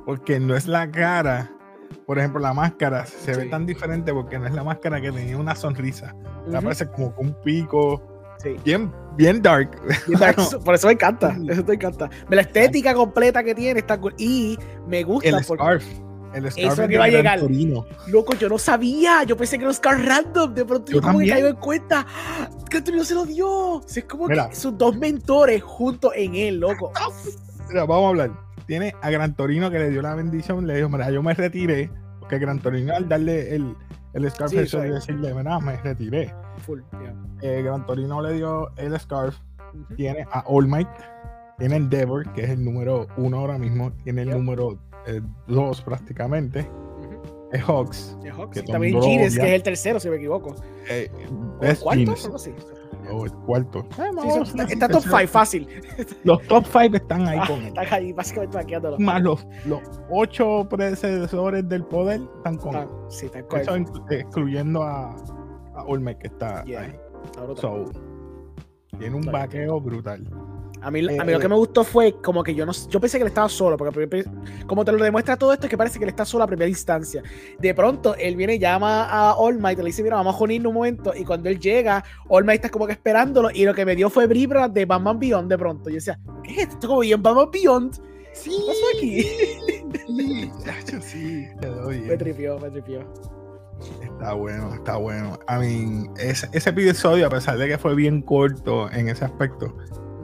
porque 0.05 0.41
no 0.41 0.57
es 0.57 0.67
la 0.67 0.91
cara. 0.91 1.51
Por 2.07 2.19
ejemplo, 2.19 2.41
la 2.41 2.53
máscara 2.53 3.07
se 3.07 3.37
ve 3.37 3.47
tan 3.47 3.67
diferente 3.67 4.13
porque 4.13 4.39
no 4.39 4.47
es 4.47 4.53
la 4.53 4.65
máscara 4.65 5.01
que 5.01 5.13
tenía 5.13 5.37
una 5.37 5.55
sonrisa. 5.55 6.15
Me 6.47 6.55
Ujú, 6.55 6.63
parece 6.65 6.89
como 6.89 7.15
con 7.15 7.27
un 7.29 7.35
pico 7.43 8.03
sí. 8.39 8.57
bien, 8.65 8.93
bien 9.17 9.41
dark. 9.41 9.71
Por 10.65 10.75
eso 10.75 10.87
me 10.89 10.95
encanta, 10.95 11.37
eso 11.49 11.65
me 11.65 11.75
encanta. 11.75 12.11
La 12.29 12.41
estética 12.41 12.95
completa 12.95 13.45
que 13.45 13.55
tiene 13.55 13.81
está 13.81 13.99
cool. 14.01 14.15
Y 14.19 14.59
me 14.87 15.05
gusta 15.05 15.29
El 15.29 15.45
porque 15.47 15.63
scarf. 15.63 15.85
El 16.35 16.51
scarf 16.51 16.73
Eso 16.73 16.83
es 16.83 16.89
que 16.89 16.95
iba 16.95 17.05
a 17.05 17.09
llegar. 17.09 17.41
Torino. 17.41 17.85
Loco, 18.09 18.35
yo 18.35 18.49
no 18.49 18.59
sabía. 18.59 19.23
Yo 19.25 19.37
pensé 19.37 19.59
que 19.59 19.65
era 19.65 19.71
un 19.71 19.75
Scar 19.75 20.03
random. 20.05 20.55
De 20.55 20.65
pronto 20.65 20.91
yo, 20.91 20.99
Yo 20.99 21.03
como 21.07 21.19
que 21.19 21.29
caigo 21.29 21.49
en 21.49 21.57
cuenta. 21.57 22.07
¡Ah! 22.09 22.49
Que 22.71 22.83
se 23.05 23.15
lo 23.15 23.27
dio. 23.27 23.49
O 23.49 23.83
sea, 23.87 24.03
es 24.03 24.09
como 24.09 24.29
Mira. 24.29 24.49
que 24.49 24.57
sus 24.57 24.77
dos 24.79 24.97
mentores 24.97 25.63
juntos 25.63 26.13
en 26.17 26.35
él, 26.35 26.59
loco. 26.59 26.91
Vamos 27.75 28.05
a 28.05 28.09
hablar. 28.09 28.31
Tiene 28.67 28.95
a 29.03 29.11
Gran 29.11 29.35
Torino 29.35 29.71
que 29.71 29.79
le 29.79 29.91
dio 29.91 30.03
la 30.03 30.15
bendición, 30.15 30.67
le 30.67 30.77
dijo, 30.77 30.89
mira, 30.89 31.11
yo 31.11 31.23
me 31.23 31.35
retiré, 31.35 31.91
porque 32.21 32.39
Gran 32.39 32.61
Torino 32.61 32.95
al 32.95 33.09
darle 33.09 33.55
el, 33.55 33.75
el 34.15 34.31
scarf 34.31 34.51
Sí, 34.53 34.59
eso 34.59 34.83
es. 34.83 34.93
decirle, 34.95 35.35
mira, 35.35 35.59
me 35.59 35.77
retiré. 35.79 36.33
Full. 36.59 36.81
yeah. 36.93 37.15
Eh, 37.43 37.63
Gran 37.63 37.85
Torino 37.87 38.23
le 38.23 38.35
dio 38.35 38.71
el 38.77 38.99
scarf, 39.01 39.37
tiene 39.97 40.27
a 40.31 40.45
All 40.47 40.69
Might, 40.69 40.89
tiene 41.59 41.77
Endeavor, 41.77 42.33
que 42.35 42.45
es 42.45 42.51
el 42.51 42.65
número 42.65 43.09
uno 43.17 43.39
ahora 43.39 43.59
mismo, 43.59 43.93
tiene 44.05 44.23
el 44.23 44.31
número 44.31 44.79
eh, 45.07 45.21
dos 45.49 45.83
prácticamente, 45.83 46.69
es 47.53 47.63
Hawks, 47.65 48.17
Y 48.25 48.29
Hawks. 48.29 48.55
Que 48.55 48.61
Y 48.61 48.73
También 48.73 48.97
odia. 48.97 49.19
que 49.19 49.27
es 49.27 49.39
el 49.55 49.63
tercero, 49.63 49.99
si 50.01 50.09
me 50.09 50.17
equivoco. 50.17 50.55
eh, 50.89 51.11
¿O 51.13 51.63
el 51.63 51.69
Best 51.69 51.83
cuarto? 51.83 52.05
Jeans, 52.05 52.25
Algo 52.25 52.37
así. 52.37 52.55
O 53.13 53.25
el 53.27 53.33
cuarto. 53.33 53.81
Eh, 53.81 53.87
Sí, 53.95 54.03
vamos, 54.17 54.49
sí, 54.49 54.55
está, 54.61 54.63
está 54.73 54.89
top 54.89 55.03
tercero. 55.03 55.19
5, 55.19 55.29
fácil. 55.33 55.69
Los 56.25 56.43
top 56.49 56.65
5 56.67 56.97
están 56.97 57.29
ahí 57.29 57.39
Ah, 57.41 57.47
con 57.47 57.59
él. 57.61 57.67
Están 57.69 57.87
ahí 57.93 58.13
básicamente 58.13 58.57
vaqueándolo. 58.57 58.99
Más 58.99 59.23
los, 59.23 59.47
los 59.67 59.81
ocho 60.11 60.67
predecesores 60.69 61.69
del 61.69 61.85
poder 61.85 62.21
están 62.37 62.57
con 62.57 62.75
él. 62.77 62.89
Ah, 62.91 63.07
sí, 63.09 63.27
está 63.27 63.39
Eso 63.41 63.77
inclu- 63.77 64.05
excluyendo 64.11 64.83
a, 64.83 65.11
a 65.75 65.85
Olmec 65.87 66.19
que 66.19 66.27
está 66.29 66.65
Yeah. 66.65 66.81
ahí. 66.83 66.97
So, 67.57 67.85
tiene 68.99 69.17
un 69.17 69.23
vaqueo 69.23 69.81
brutal. 69.81 70.25
A 70.83 70.91
mí, 70.91 71.01
a 71.01 71.25
mí 71.25 71.31
Eh, 71.31 71.33
lo 71.33 71.39
que 71.39 71.49
me 71.49 71.55
gustó 71.55 71.85
fue 71.85 72.17
como 72.21 72.43
que 72.43 72.55
yo 72.55 72.67
no 72.67 72.73
yo 72.73 73.01
pensé 73.01 73.19
que 73.19 73.23
él 73.23 73.29
estaba 73.29 73.49
solo, 73.49 73.77
porque 73.77 74.25
como 74.67 74.85
te 74.85 74.93
lo 74.93 75.03
demuestra 75.03 75.37
todo 75.37 75.53
esto, 75.53 75.67
es 75.67 75.71
que 75.71 75.79
parece 75.79 75.99
que 75.99 76.05
él 76.05 76.11
está 76.11 76.25
solo 76.25 76.45
a 76.45 76.47
primera 76.47 76.69
instancia. 76.69 77.23
De 77.59 77.75
pronto, 77.75 78.15
él 78.17 78.37
viene 78.37 78.57
y 78.57 78.59
llama 78.59 79.05
a 79.05 79.35
All 79.35 79.59
Might, 79.59 79.79
le 79.79 79.85
dice, 79.85 80.03
mira, 80.03 80.17
vamos 80.17 80.35
a 80.35 80.45
unirnos 80.45 80.71
un 80.71 80.75
momento, 80.75 81.13
y 81.17 81.25
cuando 81.25 81.49
él 81.49 81.59
llega, 81.61 82.05
All 82.29 82.45
Might 82.45 82.57
está 82.57 82.69
como 82.69 82.87
que 82.87 82.93
esperándolo, 82.93 83.51
y 83.53 83.65
lo 83.65 83.75
que 83.75 83.85
me 83.85 83.95
dio 83.95 84.11
fue 84.11 84.27
vibra 84.27 84.69
de 84.69 84.85
Batman 84.85 85.19
Beyond 85.19 85.49
de 85.49 85.59
pronto. 85.59 85.89
Yo 85.89 85.97
decía, 85.97 86.19
¿qué 86.43 86.53
es 86.53 86.59
esto? 86.59 86.75
Esto 86.75 86.89
como 86.89 87.01
bien 87.01 87.23
Batman 87.23 87.51
Beyond. 87.53 87.95
Sí, 88.33 88.51
¿Qué 88.51 88.67
pasó 88.67 88.85
aquí? 88.97 89.23
sí, 90.87 91.01
sí, 91.03 91.47
te 91.61 91.67
doy. 91.69 92.01
Me 92.01 92.17
tripió, 92.17 92.59
me 92.59 92.71
tripió. 92.71 93.01
Está 94.03 94.35
bueno, 94.35 94.75
está 94.75 94.97
bueno. 94.97 95.39
I 95.49 95.59
mean, 95.59 96.11
ese, 96.19 96.49
ese 96.53 96.71
episodio, 96.71 97.27
a 97.27 97.31
pesar 97.31 97.59
de 97.59 97.69
que 97.69 97.79
fue 97.79 97.95
bien 97.95 98.23
corto 98.23 98.91
en 98.91 99.09
ese 99.09 99.25
aspecto, 99.25 99.77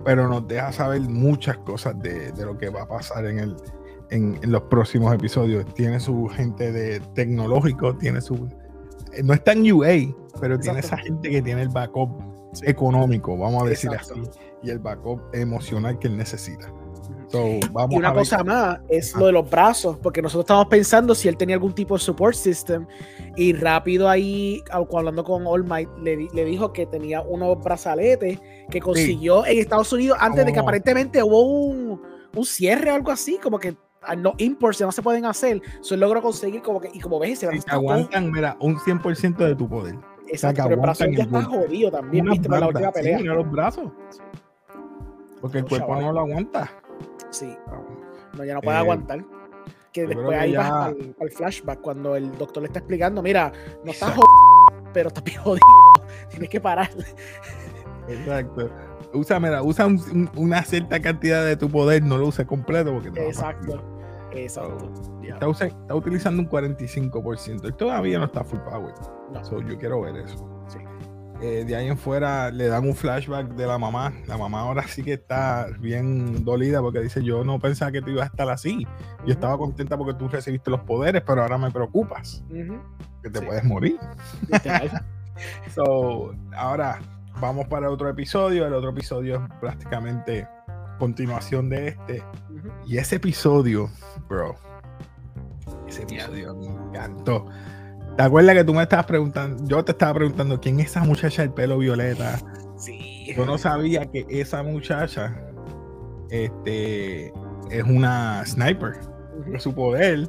pero 0.08 0.26
nos 0.26 0.48
deja 0.48 0.72
saber 0.72 1.02
muchas 1.02 1.58
cosas 1.58 1.98
de, 2.00 2.32
de 2.32 2.46
lo 2.46 2.56
que 2.56 2.70
va 2.70 2.84
a 2.84 2.88
pasar 2.88 3.26
en, 3.26 3.40
el, 3.40 3.54
en, 4.08 4.38
en 4.42 4.52
los 4.52 4.62
próximos 4.62 5.12
episodios. 5.14 5.66
Tiene 5.74 6.00
su 6.00 6.26
gente 6.28 6.72
de 6.72 6.98
tecnológico, 7.14 7.94
tiene 7.94 8.22
su... 8.22 8.48
eh, 9.12 9.22
No 9.22 9.34
está 9.34 9.52
en 9.52 9.70
UA, 9.70 10.14
pero 10.40 10.58
tiene 10.58 10.78
esa 10.80 10.96
gente 10.96 11.28
que 11.28 11.42
tiene 11.42 11.60
el 11.60 11.68
backup 11.68 12.08
Sí. 12.54 12.64
económico, 12.66 13.36
vamos 13.36 13.64
a 13.64 13.66
decir 13.66 13.90
Exacto. 13.92 14.22
así, 14.22 14.30
y 14.62 14.70
el 14.70 14.78
backup 14.78 15.20
emocional 15.34 15.98
que 15.98 16.08
él 16.08 16.16
necesita. 16.16 16.72
So, 17.28 17.44
vamos 17.72 17.94
Y 17.94 17.98
una 17.98 18.08
a 18.08 18.12
ver- 18.12 18.20
cosa 18.20 18.42
más 18.44 18.78
es 18.88 19.14
Ah. 19.14 19.18
lo 19.20 19.26
de 19.26 19.32
los 19.32 19.50
brazos, 19.50 19.98
porque 20.02 20.22
nosotros 20.22 20.44
estábamos 20.44 20.68
pensando 20.68 21.14
si 21.14 21.28
él 21.28 21.36
tenía 21.36 21.56
algún 21.56 21.74
tipo 21.74 21.94
de 21.94 22.00
support 22.00 22.34
system 22.34 22.86
y 23.36 23.52
rápido 23.52 24.08
ahí, 24.08 24.62
hablando 24.70 25.22
con 25.24 25.46
All 25.46 25.64
Might, 25.64 25.88
le, 26.02 26.28
le 26.32 26.44
dijo 26.44 26.72
que 26.72 26.86
tenía 26.86 27.20
unos 27.22 27.62
brazaletes 27.62 28.38
que 28.70 28.80
consiguió 28.80 29.44
en 29.46 29.58
Estados 29.58 29.92
Unidos 29.92 30.16
antes 30.20 30.46
de 30.46 30.52
que 30.52 30.58
Oh. 30.58 30.62
aparentemente 30.62 31.22
hubo 31.22 31.42
un, 31.42 32.00
un 32.34 32.44
cierre 32.44 32.90
o 32.90 32.94
algo 32.94 33.10
así, 33.10 33.38
como 33.42 33.58
que 33.58 33.76
ah, 34.02 34.16
no 34.16 34.32
imports 34.38 34.78
ya 34.78 34.86
no 34.86 34.92
se 34.92 35.02
pueden 35.02 35.26
hacer, 35.26 35.60
so 35.80 35.94
él 35.94 36.00
logró 36.00 36.22
conseguir 36.22 36.62
como 36.62 36.80
que, 36.80 36.88
y 36.94 37.00
como 37.00 37.18
ves, 37.18 37.40
si 37.40 37.46
brazo 37.46 37.62
te 37.62 37.70
todo- 37.70 37.80
aguantan, 37.80 38.30
mira, 38.32 38.56
un 38.60 38.78
100% 38.78 39.44
de 39.44 39.54
tu 39.54 39.68
poder. 39.68 39.96
exacto, 40.28 40.62
pero 40.62 40.74
el 40.76 40.80
brazo 40.80 41.04
ya 41.06 41.24
está 41.24 41.42
jodido 41.42 41.90
también, 41.90 42.24
viste, 42.26 42.48
por 42.48 42.60
la 42.60 42.66
última 42.68 42.88
sí, 42.88 42.92
pelea. 42.94 43.18
mira 43.18 43.34
los 43.34 43.50
brazos. 43.50 43.90
Porque 45.40 45.58
el 45.58 45.64
cuerpo 45.66 45.94
no 45.96 46.12
lo 46.12 46.20
aguanta. 46.20 46.70
Sí, 47.30 47.56
no, 48.36 48.44
ya 48.44 48.54
no 48.54 48.60
puede 48.60 48.76
Eh, 48.76 48.80
aguantar. 48.80 49.24
Que 49.92 50.06
después 50.06 50.28
que 50.28 50.34
ahí 50.36 50.52
ya- 50.52 50.60
vas 50.60 50.86
al, 50.88 51.16
al 51.20 51.30
flashback 51.30 51.80
cuando 51.80 52.14
el 52.16 52.36
doctor 52.38 52.62
le 52.62 52.66
está 52.68 52.78
explicando, 52.80 53.22
mira, 53.22 53.52
no 53.84 53.90
estás 53.90 54.10
jodido, 54.10 54.82
pero 54.92 55.08
estás 55.08 55.24
bien 55.24 55.40
jodido. 55.40 55.64
Tienes 56.30 56.48
que 56.50 56.60
parar. 56.60 56.90
Exacto. 58.08 58.70
Usa, 59.14 59.40
mira, 59.40 59.62
usa 59.62 59.86
un- 59.86 59.98
un- 60.12 60.30
una 60.36 60.62
cierta 60.62 61.00
cantidad 61.00 61.44
de 61.44 61.56
tu 61.56 61.70
poder, 61.70 62.02
no 62.02 62.18
lo 62.18 62.26
uses 62.26 62.46
completo 62.46 62.92
porque 62.92 63.10
te 63.10 63.22
va 63.24 63.30
a 63.30 63.32
fastidiar. 63.32 63.78
Exacto. 63.78 63.98
Exacto. 64.32 64.92
Está, 65.22 65.48
usa- 65.48 65.66
está 65.66 65.94
utilizando 65.94 66.42
un 66.42 66.48
45%. 66.48 67.64
Él 67.66 67.74
todavía 67.74 68.18
no 68.18 68.26
está 68.26 68.44
full 68.44 68.60
power. 68.60 68.92
No. 69.32 69.44
So, 69.44 69.60
yo 69.62 69.78
quiero 69.78 70.00
ver 70.02 70.16
eso. 70.16 70.36
Sí. 70.68 70.78
Eh, 71.40 71.64
de 71.64 71.76
ahí 71.76 71.86
en 71.86 71.96
fuera 71.96 72.50
le 72.50 72.66
dan 72.66 72.84
un 72.84 72.96
flashback 72.96 73.50
de 73.54 73.66
la 73.66 73.78
mamá. 73.78 74.12
La 74.26 74.36
mamá 74.36 74.60
ahora 74.62 74.82
sí 74.88 75.04
que 75.04 75.12
está 75.12 75.68
bien 75.78 76.44
dolida 76.44 76.80
porque 76.80 77.00
dice, 77.00 77.22
yo 77.22 77.44
no 77.44 77.60
pensaba 77.60 77.92
que 77.92 78.02
tú 78.02 78.10
ibas 78.10 78.24
a 78.24 78.26
estar 78.30 78.48
así. 78.50 78.84
Yo 79.24 79.32
estaba 79.34 79.56
contenta 79.56 79.96
porque 79.96 80.14
tú 80.14 80.26
recibiste 80.28 80.68
los 80.70 80.80
poderes, 80.80 81.22
pero 81.24 81.42
ahora 81.42 81.56
me 81.56 81.70
preocupas 81.70 82.42
Ujú. 82.50 82.80
que 83.22 83.30
te 83.30 83.38
Sí. 83.38 83.44
puedes 83.46 83.64
morir. 83.64 83.98
So, 85.72 86.34
ahora 86.56 86.98
vamos 87.40 87.68
para 87.68 87.88
otro 87.90 88.08
episodio. 88.08 88.66
El 88.66 88.74
otro 88.74 88.90
episodio 88.90 89.36
es 89.36 89.42
prácticamente 89.60 90.48
continuación 90.98 91.68
de 91.68 91.88
este. 91.88 92.24
Ujú. 92.50 92.68
Y 92.86 92.98
ese 92.98 93.16
episodio, 93.16 93.88
bro, 94.28 94.56
ese 95.86 96.02
episodio 96.02 96.56
me 96.56 96.66
encantó. 96.66 97.46
¿Te 98.18 98.24
acuerdas 98.24 98.56
que 98.56 98.64
tú 98.64 98.74
me 98.74 98.82
estabas 98.82 99.06
preguntando? 99.06 99.64
Yo 99.68 99.84
te 99.84 99.92
estaba 99.92 100.14
preguntando 100.14 100.60
quién 100.60 100.80
es 100.80 100.86
esa 100.86 101.04
muchacha 101.04 101.42
del 101.42 101.52
pelo 101.52 101.78
violeta. 101.78 102.36
Sí. 102.76 103.32
Yo 103.36 103.46
no 103.46 103.56
sabía 103.58 104.06
que 104.06 104.26
esa 104.28 104.64
muchacha 104.64 105.40
este, 106.28 107.28
es 107.70 107.84
una 107.86 108.44
sniper. 108.44 108.94
Su 109.58 109.72
poder 109.72 110.28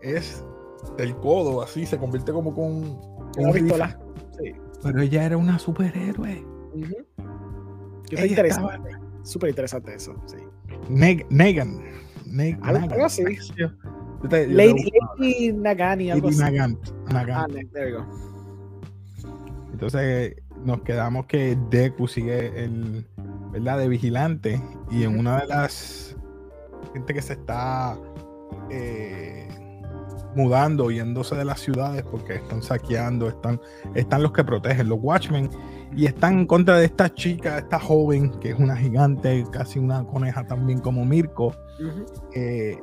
es 0.00 0.44
del 0.96 1.16
codo, 1.16 1.60
así 1.60 1.84
se 1.86 1.98
convierte 1.98 2.30
como 2.30 2.54
con, 2.54 3.00
con 3.00 3.32
Una 3.38 3.48
un 3.48 3.52
pistola. 3.54 3.98
Sí. 4.40 4.52
Pero 4.84 5.00
ella 5.00 5.24
era 5.24 5.36
una 5.36 5.58
superhéroe. 5.58 6.46
Qué 8.08 8.14
Ella 8.16 8.26
interesante. 8.26 8.90
Súper 9.24 9.48
interesante 9.50 9.92
eso. 9.92 10.14
Sí. 10.26 10.36
Neg- 10.88 11.26
Negan. 11.30 11.82
Neg- 12.26 12.60
algo 12.62 13.04
así. 13.06 13.24
Te- 14.28 14.46
Lady. 14.48 14.90
Lady 15.18 15.52
Nagani, 15.52 16.10
algo 16.10 16.28
Lady 16.28 16.42
así. 16.42 16.52
Nagant. 16.52 16.78
Ah, 17.08 17.12
Nagant. 17.12 17.52
ne- 17.54 17.64
there 17.66 17.90
you 17.90 17.98
go. 17.98 18.04
Entonces, 19.72 20.36
nos 20.64 20.80
quedamos 20.82 21.26
que 21.26 21.58
Deku 21.70 22.06
sigue 22.08 22.64
el, 22.64 23.06
¿verdad? 23.52 23.78
De 23.78 23.88
vigilante 23.88 24.60
y 24.90 25.02
en 25.02 25.18
una 25.18 25.40
de 25.40 25.46
las 25.48 26.16
gente 26.92 27.12
que 27.12 27.22
se 27.22 27.32
está 27.32 27.98
eh, 28.70 29.48
mudando, 30.36 30.90
yéndose 30.90 31.34
de 31.34 31.44
las 31.44 31.60
ciudades 31.60 32.02
porque 32.04 32.34
están 32.36 32.62
saqueando, 32.62 33.28
están, 33.28 33.60
están 33.94 34.22
los 34.22 34.32
que 34.32 34.44
protegen, 34.44 34.88
los 34.88 34.98
Watchmen, 35.02 35.50
y 35.96 36.06
están 36.06 36.40
en 36.40 36.46
contra 36.46 36.78
de 36.78 36.86
esta 36.86 37.12
chica, 37.12 37.58
esta 37.58 37.78
joven, 37.80 38.30
que 38.40 38.50
es 38.50 38.58
una 38.58 38.76
gigante, 38.76 39.44
casi 39.52 39.78
una 39.80 40.04
coneja 40.04 40.46
también 40.46 40.78
como 40.80 41.04
Mirko. 41.04 41.54
Eh, 42.34 42.78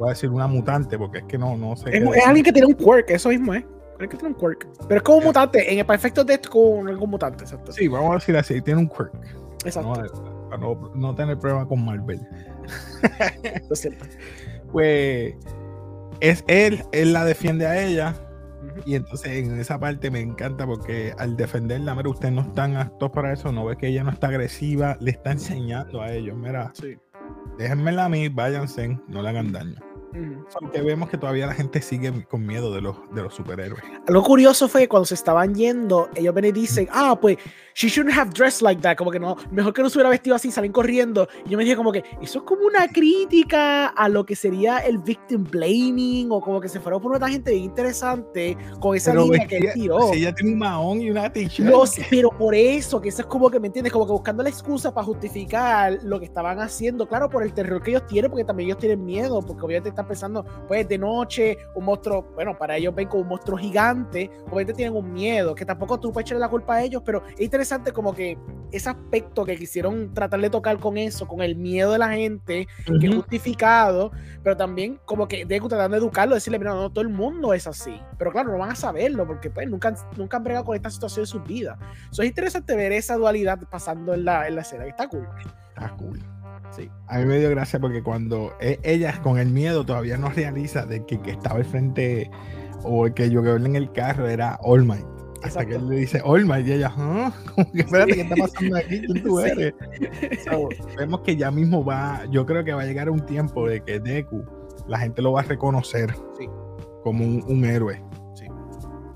voy 0.00 0.08
a 0.08 0.12
decir 0.12 0.30
una 0.30 0.46
mutante, 0.46 0.98
porque 0.98 1.18
es 1.18 1.24
que 1.24 1.38
no, 1.38 1.56
no 1.56 1.76
sé. 1.76 1.96
Es, 1.96 2.26
alguien 2.26 2.44
que 2.44 2.52
tiene 2.52 2.66
un 2.66 2.74
quirk, 2.74 3.10
eso 3.10 3.28
mismo 3.28 3.54
es. 3.54 3.64
que 3.98 4.08
tiene 4.08 4.28
un 4.28 4.34
quirk. 4.34 4.66
Pero 4.88 4.96
es 4.96 5.02
como 5.02 5.18
un 5.18 5.24
mutante, 5.24 5.72
en 5.72 5.78
el 5.78 5.86
perfecto 5.86 6.24
esto, 6.26 6.50
como 6.50 6.70
un 6.70 7.10
mutante, 7.10 7.44
exacto. 7.44 7.72
Sí, 7.72 7.86
vamos 7.86 8.12
a 8.12 8.14
decir 8.14 8.36
así, 8.36 8.60
tiene 8.62 8.80
un 8.80 8.88
quirk. 8.88 9.12
Exacto. 9.64 9.92
para 10.48 10.58
no, 10.58 10.90
no 10.94 11.14
tener 11.14 11.38
problema 11.38 11.68
con 11.68 11.84
Marvel. 11.84 12.20
Pues 14.72 15.34
es 16.20 16.44
él, 16.46 16.84
él 16.92 17.12
la 17.12 17.24
defiende 17.24 17.66
a 17.66 17.82
ella. 17.82 18.14
Y 18.86 18.94
entonces 18.94 19.32
en 19.32 19.58
esa 19.58 19.80
parte 19.80 20.12
me 20.12 20.20
encanta 20.20 20.64
porque 20.64 21.12
al 21.18 21.36
defenderla, 21.36 21.94
mira, 21.96 22.08
ustedes 22.08 22.32
no 22.32 22.42
están 22.42 22.76
aptos 22.76 23.10
para 23.10 23.32
eso, 23.32 23.50
no 23.50 23.64
ve 23.64 23.76
que 23.76 23.88
ella 23.88 24.04
no 24.04 24.10
está 24.10 24.28
agresiva, 24.28 24.96
le 25.00 25.10
está 25.10 25.32
enseñando 25.32 26.00
a 26.00 26.12
ellos, 26.12 26.36
mira, 26.36 26.70
sí. 26.74 26.96
déjenmela 27.58 28.04
a 28.04 28.08
mí, 28.08 28.28
váyanse, 28.28 28.96
no 29.08 29.22
le 29.22 29.28
hagan 29.28 29.50
daño. 29.50 29.89
Aunque 30.60 30.82
vemos 30.82 31.08
que 31.08 31.16
todavía 31.16 31.46
la 31.46 31.54
gente 31.54 31.80
sigue 31.80 32.24
con 32.26 32.46
miedo 32.46 32.72
de 32.74 32.80
los, 32.80 32.96
de 33.12 33.22
los 33.22 33.34
superhéroes. 33.34 33.82
Lo 34.08 34.22
curioso 34.22 34.68
fue 34.68 34.82
que 34.82 34.88
cuando 34.88 35.06
se 35.06 35.14
estaban 35.14 35.54
yendo, 35.54 36.08
ellos 36.14 36.34
ven 36.34 36.46
y 36.46 36.52
dicen, 36.52 36.88
ah, 36.90 37.18
pues, 37.20 37.36
she 37.74 37.88
shouldn't 37.88 38.16
have 38.16 38.30
dressed 38.32 38.62
like 38.62 38.82
that. 38.82 38.96
Como 38.96 39.10
que 39.10 39.20
no, 39.20 39.36
mejor 39.50 39.72
que 39.72 39.82
no 39.82 39.90
se 39.90 39.98
hubiera 39.98 40.10
vestido 40.10 40.36
así, 40.36 40.50
salen 40.50 40.72
corriendo. 40.72 41.28
Y 41.46 41.50
yo 41.50 41.58
me 41.58 41.64
dije 41.64 41.76
como 41.76 41.92
que, 41.92 42.02
eso 42.20 42.40
es 42.40 42.44
como 42.44 42.66
una 42.66 42.88
crítica 42.88 43.86
a 43.86 44.08
lo 44.08 44.26
que 44.26 44.34
sería 44.34 44.78
el 44.78 44.98
victim 44.98 45.44
blaming, 45.44 46.30
o 46.32 46.40
como 46.40 46.60
que 46.60 46.68
se 46.68 46.80
fuera 46.80 46.98
por 46.98 47.12
una 47.12 47.28
gente 47.28 47.54
interesante 47.54 48.56
con 48.80 48.96
esa 48.96 49.14
línea 49.14 49.46
que 49.46 49.58
él 49.58 49.68
tiró. 49.74 50.12
Si 50.12 50.18
ella 50.18 50.34
tiene 50.34 50.52
un 50.52 50.58
mahón 50.58 51.00
y 51.00 51.10
una 51.10 51.32
t-shirt. 51.32 51.70
No, 51.70 51.84
pero 52.10 52.30
por 52.30 52.54
eso, 52.54 53.00
que 53.00 53.10
eso 53.10 53.22
es 53.22 53.26
como 53.26 53.50
que, 53.50 53.60
¿me 53.60 53.68
entiendes? 53.68 53.92
Como 53.92 54.06
que 54.06 54.12
buscando 54.12 54.42
la 54.42 54.48
excusa 54.48 54.92
para 54.92 55.04
justificar 55.04 55.98
lo 56.02 56.18
que 56.18 56.24
estaban 56.24 56.58
haciendo. 56.60 57.08
Claro, 57.08 57.30
por 57.30 57.42
el 57.42 57.52
terror 57.52 57.82
que 57.82 57.90
ellos 57.90 58.06
tienen, 58.06 58.30
porque 58.30 58.44
también 58.44 58.70
ellos 58.70 58.78
tienen 58.78 59.04
miedo, 59.04 59.40
porque 59.42 59.64
obviamente 59.64 59.99
están 60.00 60.08
pensando, 60.08 60.44
pues 60.66 60.88
de 60.88 60.98
noche, 60.98 61.58
un 61.74 61.84
monstruo, 61.84 62.30
bueno, 62.34 62.56
para 62.56 62.76
ellos 62.76 62.94
ven 62.94 63.08
como 63.08 63.22
un 63.22 63.28
monstruo 63.28 63.56
gigante, 63.56 64.30
obviamente 64.46 64.74
tienen 64.74 64.96
un 64.96 65.12
miedo, 65.12 65.54
que 65.54 65.64
tampoco 65.64 65.98
tú 66.00 66.12
puedes 66.12 66.26
echarle 66.26 66.40
la 66.40 66.48
culpa 66.48 66.76
a 66.76 66.82
ellos, 66.82 67.02
pero 67.04 67.22
es 67.34 67.40
interesante 67.40 67.92
como 67.92 68.14
que 68.14 68.38
ese 68.72 68.88
aspecto 68.88 69.44
que 69.44 69.56
quisieron 69.56 70.14
tratar 70.14 70.40
de 70.40 70.50
tocar 70.50 70.78
con 70.78 70.96
eso, 70.96 71.26
con 71.26 71.40
el 71.40 71.56
miedo 71.56 71.92
de 71.92 71.98
la 71.98 72.10
gente, 72.10 72.66
que 73.00 73.06
es 73.06 73.14
justificado, 73.14 74.12
pero 74.42 74.56
también 74.56 75.00
como 75.04 75.28
que 75.28 75.44
de 75.44 75.60
tratando 75.60 75.96
de 75.96 75.98
educarlo, 75.98 76.34
decirle, 76.34 76.58
mira, 76.58 76.72
no, 76.72 76.90
todo 76.90 77.02
el 77.02 77.10
mundo 77.10 77.52
es 77.52 77.66
así, 77.66 78.00
pero 78.18 78.32
claro, 78.32 78.52
no 78.52 78.58
van 78.58 78.70
a 78.70 78.74
saberlo, 78.74 79.26
porque 79.26 79.50
pues 79.50 79.68
nunca, 79.68 79.94
nunca 80.16 80.38
han 80.38 80.44
bregado 80.44 80.64
con 80.64 80.76
esta 80.76 80.90
situación 80.90 81.24
en 81.24 81.26
sus 81.26 81.44
vidas. 81.44 81.78
Eso 82.10 82.22
es 82.22 82.28
interesante 82.28 82.74
ver 82.74 82.92
esa 82.92 83.16
dualidad 83.16 83.58
pasando 83.70 84.14
en 84.14 84.24
la, 84.24 84.48
en 84.48 84.54
la 84.56 84.62
escena, 84.62 84.86
está 84.86 85.08
cool. 85.08 85.28
Está 85.74 85.94
cool. 85.96 86.39
Sí. 86.80 86.90
A 87.08 87.18
mí 87.18 87.24
me 87.26 87.38
dio 87.38 87.50
gracia 87.50 87.78
porque 87.78 88.02
cuando 88.02 88.52
e, 88.60 88.78
ella 88.82 89.20
con 89.22 89.38
el 89.38 89.50
miedo 89.50 89.84
todavía 89.84 90.16
no 90.16 90.30
realiza 90.30 90.86
de 90.86 91.04
que, 91.06 91.20
que 91.20 91.32
estaba 91.32 91.56
al 91.56 91.64
frente 91.64 92.30
o 92.84 93.06
el 93.06 93.14
que 93.14 93.30
yo 93.30 93.42
que 93.42 93.50
en 93.50 93.76
el 93.76 93.92
carro 93.92 94.28
era 94.28 94.58
All 94.62 94.84
Might. 94.84 95.04
Hasta 95.42 95.64
que 95.64 95.76
él 95.76 95.88
le 95.88 95.96
dice 95.96 96.20
All 96.22 96.44
Might 96.44 96.66
y 96.66 96.72
ella, 96.72 96.92
¿Ah? 96.96 97.32
Como 97.54 97.72
que 97.72 97.80
espérate, 97.80 98.12
¿qué 98.12 98.20
está 98.20 98.36
pasando 98.36 98.76
aquí? 98.76 99.00
¿Quién 99.00 99.22
tú 99.22 99.40
eres? 99.40 99.74
vemos 100.96 101.20
que 101.22 101.36
ya 101.36 101.50
mismo 101.50 101.84
va, 101.84 102.24
yo 102.30 102.44
creo 102.44 102.62
que 102.62 102.72
va 102.72 102.82
a 102.82 102.86
llegar 102.86 103.08
un 103.08 103.24
tiempo 103.24 103.66
de 103.66 103.80
que 103.82 104.00
Deku, 104.00 104.44
la 104.86 104.98
gente 104.98 105.22
lo 105.22 105.32
va 105.32 105.40
a 105.40 105.44
reconocer 105.44 106.14
como 107.02 107.24
un, 107.24 107.64
héroe. 107.64 108.02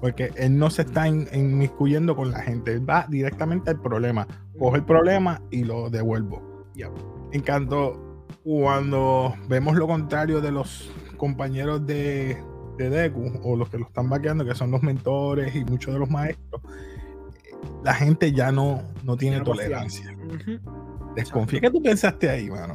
Porque 0.01 0.31
él 0.37 0.59
no 0.59 0.69
se 0.69 0.83
está 0.83 1.09
inmiscuyendo 1.09 2.15
con 2.15 2.31
la 2.31 2.41
gente, 2.41 2.73
él 2.73 2.89
va 2.89 3.07
directamente 3.09 3.71
al 3.71 3.81
problema. 3.81 4.27
Coge 4.59 4.79
el 4.79 4.85
problema 4.85 5.41
y 5.51 5.65
lo 5.65 5.89
devuelvo. 5.89 6.43
Ya 7.35 7.39
encantó 7.41 8.01
cuando 8.45 9.35
vemos 9.49 9.75
lo 9.75 9.89
contrario 9.89 10.41
de 10.41 10.53
los 10.53 10.89
compañeros 11.17 11.85
de, 11.85 12.41
de 12.79 12.91
Deku 12.91 13.41
o 13.43 13.57
los 13.57 13.69
que 13.71 13.79
lo 13.79 13.87
están 13.87 14.09
vaqueando, 14.09 14.45
que 14.45 14.55
son 14.55 14.71
los 14.71 14.83
mentores 14.83 15.53
y 15.57 15.65
muchos 15.65 15.93
de 15.93 15.99
los 15.99 16.09
maestros, 16.09 16.63
la 17.83 17.93
gente 17.93 18.33
ya 18.33 18.53
no, 18.53 18.83
no 19.03 19.17
tiene 19.17 19.41
tolerancia. 19.41 20.15
Desconfía. 21.17 21.61
¿Qué 21.61 21.71
tú 21.71 21.83
pensaste 21.83 22.31
ahí, 22.31 22.51
mano? 22.51 22.75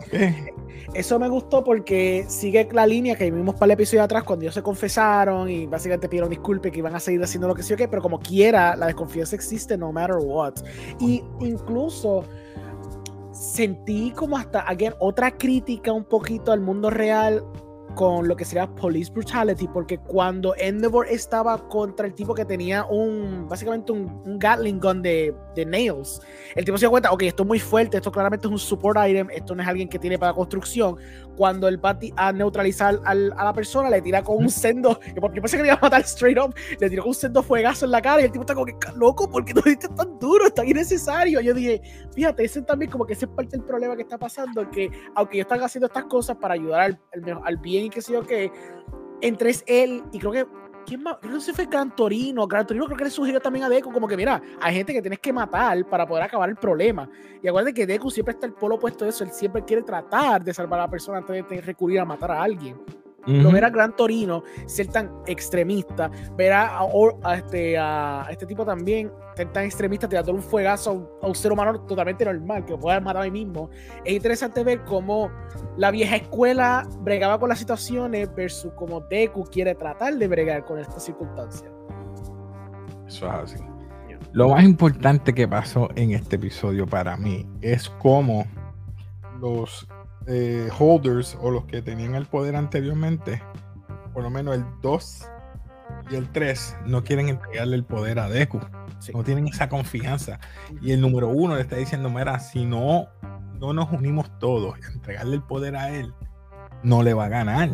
Eso 0.94 1.20
me 1.20 1.30
gustó 1.30 1.64
porque 1.64 2.26
sigue 2.28 2.68
la 2.74 2.86
línea 2.86 3.16
que 3.16 3.32
vimos 3.32 3.56
para 3.56 3.66
el 3.66 3.72
episodio 3.72 4.02
de 4.02 4.06
atrás 4.06 4.24
cuando 4.24 4.44
ellos 4.44 4.56
se 4.56 4.64
confesaron 4.64 5.50
y 5.50 5.68
básicamente 5.68 6.10
pidieron 6.10 6.30
disculpas 6.30 6.72
que 6.72 6.80
iban 6.80 6.96
a 6.96 7.00
seguir 7.00 7.24
haciendo 7.24 7.48
lo 7.48 7.56
que 7.56 7.64
sí 7.64 7.74
o 7.74 7.78
qué, 7.78 7.88
pero 7.88 8.02
como 8.02 8.20
quiera, 8.20 8.76
la 8.76 8.88
desconfianza 8.88 9.36
existe 9.36 9.78
no 9.78 9.92
matter 9.92 10.18
what. 10.20 10.56
Y 11.00 11.24
incluso 11.40 12.26
sentí 13.40 14.12
como 14.12 14.38
hasta, 14.38 14.62
again, 14.62 14.94
otra 15.00 15.38
crítica 15.38 15.94
un 15.94 16.04
poquito 16.04 16.52
al 16.52 16.60
mundo 16.60 16.90
real 16.90 17.44
con 18.00 18.30
lo 18.30 18.36
que 18.38 18.46
sería 18.46 18.66
police 18.66 19.12
brutality, 19.12 19.68
porque 19.68 19.98
cuando 19.98 20.56
Endeavor 20.56 21.06
estaba 21.10 21.68
contra 21.68 22.08
el 22.08 22.14
tipo 22.14 22.34
que 22.34 22.46
tenía 22.46 22.86
un, 22.86 23.46
básicamente 23.50 23.92
un, 23.92 24.40
Gatling 24.40 24.80
gun 24.80 25.02
de, 25.02 25.36
de, 25.54 25.66
nails, 25.66 26.22
el 26.56 26.64
tipo 26.64 26.78
se 26.78 26.84
dio 26.84 26.92
cuenta, 26.92 27.12
ok, 27.12 27.24
esto 27.24 27.44
es 27.44 27.48
muy 27.48 27.60
fuerte, 27.60 27.98
esto 27.98 28.10
claramente 28.10 28.48
es 28.48 28.54
un 28.54 28.58
support 28.58 28.98
item, 29.06 29.28
esto 29.32 29.54
no 29.54 29.62
es 29.62 29.68
alguien 29.68 29.90
que 29.90 30.00
tiene 30.00 30.18
para 30.18 30.32
construcción. 30.32 30.96
Cuando 31.36 31.68
el 31.68 31.78
Patty 31.78 32.14
a 32.16 32.32
neutralizar 32.32 33.02
al, 33.04 33.34
a 33.36 33.44
la 33.44 33.52
persona, 33.52 33.90
le 33.90 34.02
tira 34.02 34.24
con 34.24 34.38
un 34.38 34.50
sendo, 34.50 34.98
yo 35.02 35.22
pensé 35.42 35.58
que 35.58 35.64
le 35.64 35.68
iba 35.68 35.78
a 35.78 35.82
matar 35.82 36.00
straight 36.04 36.38
up, 36.38 36.56
le 36.80 36.90
tiró 36.90 37.04
con 37.04 37.10
un 37.10 37.16
sendo 37.16 37.44
fuegazo 37.44 37.84
en 37.84 37.92
la 37.92 38.02
cara 38.02 38.22
y 38.22 38.26
el 38.26 38.32
tipo 38.32 38.44
está 38.44 38.54
como 38.54 38.66
que, 38.66 38.78
loco, 38.96 39.30
¿por 39.30 39.44
qué 39.44 39.54
no 39.54 39.62
diste 39.66 39.90
tan 39.90 40.18
duro? 40.20 40.48
Está 40.48 40.66
innecesario. 40.66 41.42
Yo 41.42 41.54
dije, 41.54 41.82
fíjate, 42.14 42.46
ese 42.46 42.62
también 42.62 42.90
como 42.90 43.06
que 43.06 43.12
ese 43.12 43.26
es 43.26 43.32
parte 43.32 43.58
del 43.58 43.66
problema 43.66 43.98
que 43.98 44.04
está 44.04 44.18
pasando, 44.18 44.70
que 44.72 44.90
aunque 45.16 45.42
están 45.42 45.62
haciendo 45.62 45.88
estas 45.88 46.06
cosas 46.06 46.38
para 46.38 46.54
ayudar 46.54 46.80
al, 46.80 47.02
al, 47.14 47.42
al 47.44 47.58
bien 47.58 47.89
y 47.90 47.92
que 47.92 48.02
sé 48.02 48.14
yo 48.14 48.26
que 48.26 48.52
entre 49.22 49.52
él 49.68 50.04
y 50.12 50.20
creo 50.20 50.32
que 50.32 50.46
¿quién 50.86 51.04
más? 51.04 51.18
no 51.22 51.40
sé 51.40 51.48
si 51.48 51.54
fue 51.54 51.66
Gran 51.66 51.96
Torino. 51.96 52.48
Gran 52.48 52.66
Torino 52.66 52.86
creo 52.86 52.98
que 52.98 53.04
le 53.06 53.10
sugirió 53.10 53.40
también 53.40 53.66
a 53.66 53.70
Deku 53.70 53.92
como 53.92 54.08
que 54.08 54.18
mira, 54.18 54.42
hay 54.62 54.76
gente 54.76 54.94
que 54.94 55.02
tienes 55.02 55.20
que 55.20 55.34
matar 55.34 55.86
para 55.86 56.08
poder 56.08 56.24
acabar 56.24 56.50
el 56.50 56.56
problema. 56.56 57.10
Y 57.42 57.48
acuérdense 57.48 57.74
que 57.74 57.86
Deku 57.86 58.10
siempre 58.10 58.34
está 58.34 58.48
el 58.48 58.54
polo 58.54 58.76
opuesto 58.76 59.06
de 59.06 59.12
eso, 59.12 59.24
él 59.24 59.32
siempre 59.32 59.64
quiere 59.64 59.84
tratar 59.84 60.44
de 60.44 60.54
salvar 60.54 60.80
a 60.80 60.84
la 60.84 60.90
persona 60.90 61.20
antes 61.20 61.48
de 61.48 61.62
recurrir 61.62 62.00
a 62.00 62.06
matar 62.06 62.32
a 62.32 62.42
alguien. 62.42 62.80
No 63.28 63.52
ver 63.52 63.66
a 63.66 63.70
Gran 63.70 63.96
Torino 63.96 64.44
ser 64.66 64.88
tan 64.88 65.12
extremista, 65.28 66.10
ver 66.36 66.54
a, 66.54 66.88
este, 67.36 67.78
a 67.78 68.26
este 68.30 68.46
tipo 68.46 68.66
también 68.66 69.12
ser 69.36 69.52
tan 69.54 69.66
extremista, 69.66 70.08
tirando 70.10 70.34
un 70.34 70.42
fuegazo 70.42 71.20
a 71.22 71.28
un, 71.28 71.36
ser 71.36 71.52
humano 71.52 71.80
totalmente 71.82 72.26
normal, 72.26 72.66
que 72.66 72.72
lo 72.72 72.80
puede 72.80 72.96
haber 72.96 73.06
matado 73.06 73.24
a 73.24 73.30
mí 73.30 73.46
mismo. 73.46 73.70
Es 74.04 74.14
interesante 74.14 74.64
ver 74.64 74.84
cómo 74.84 75.32
la 75.78 75.92
vieja 75.92 76.18
escuela 76.18 76.88
bregaba 77.02 77.40
con 77.40 77.50
las 77.50 77.60
situaciones 77.60 78.34
versus 78.36 78.74
cómo 78.74 79.02
Deku 79.02 79.44
quiere 79.46 79.76
tratar 79.76 80.16
de 80.16 80.28
bregar 80.28 80.66
con 80.66 80.80
estas 80.80 81.06
circunstancias. 81.06 81.72
Eso 83.08 83.28
es 83.28 83.34
así. 83.34 83.64
Lo 84.32 84.50
más 84.50 84.64
importante 84.64 85.34
que 85.34 85.48
pasó 85.48 85.90
en 85.96 86.12
este 86.12 86.36
episodio 86.36 86.86
para 86.86 87.18
mí 87.18 87.48
es 87.62 87.90
cómo 87.90 88.46
los 89.40 89.88
eh, 90.28 90.70
holders 90.78 91.38
o 91.42 91.52
los 91.52 91.66
que 91.66 91.82
tenían 91.82 92.16
el 92.16 92.26
poder 92.26 92.56
anteriormente, 92.56 93.42
por 94.14 94.24
lo 94.24 94.30
menos 94.30 94.56
el 94.56 94.66
2 94.82 95.26
y 96.12 96.16
el 96.16 96.30
3, 96.32 96.78
no 96.86 97.04
quieren 97.04 97.30
entregarle 97.30 97.76
el 97.76 97.84
poder 97.84 98.20
a 98.20 98.30
Deku. 98.30 98.60
No 99.14 99.24
tienen 99.24 99.48
esa 99.48 99.70
confianza. 99.70 100.40
Y 100.82 100.92
el 100.92 101.02
número 101.02 101.30
uno 101.30 101.56
le 101.56 101.62
está 101.62 101.78
diciendo, 101.78 102.10
mira, 102.10 102.40
si 102.40 102.66
no, 102.66 103.08
no 103.60 103.74
nos 103.74 103.92
unimos 103.92 104.30
todos 104.40 104.78
y 104.80 104.94
entregarle 104.94 105.36
el 105.36 105.44
poder 105.44 105.76
a 105.76 105.90
él, 105.92 106.14
no 106.84 107.04
le 107.04 107.14
va 107.14 107.26
a 107.26 107.30
ganar. 107.30 107.70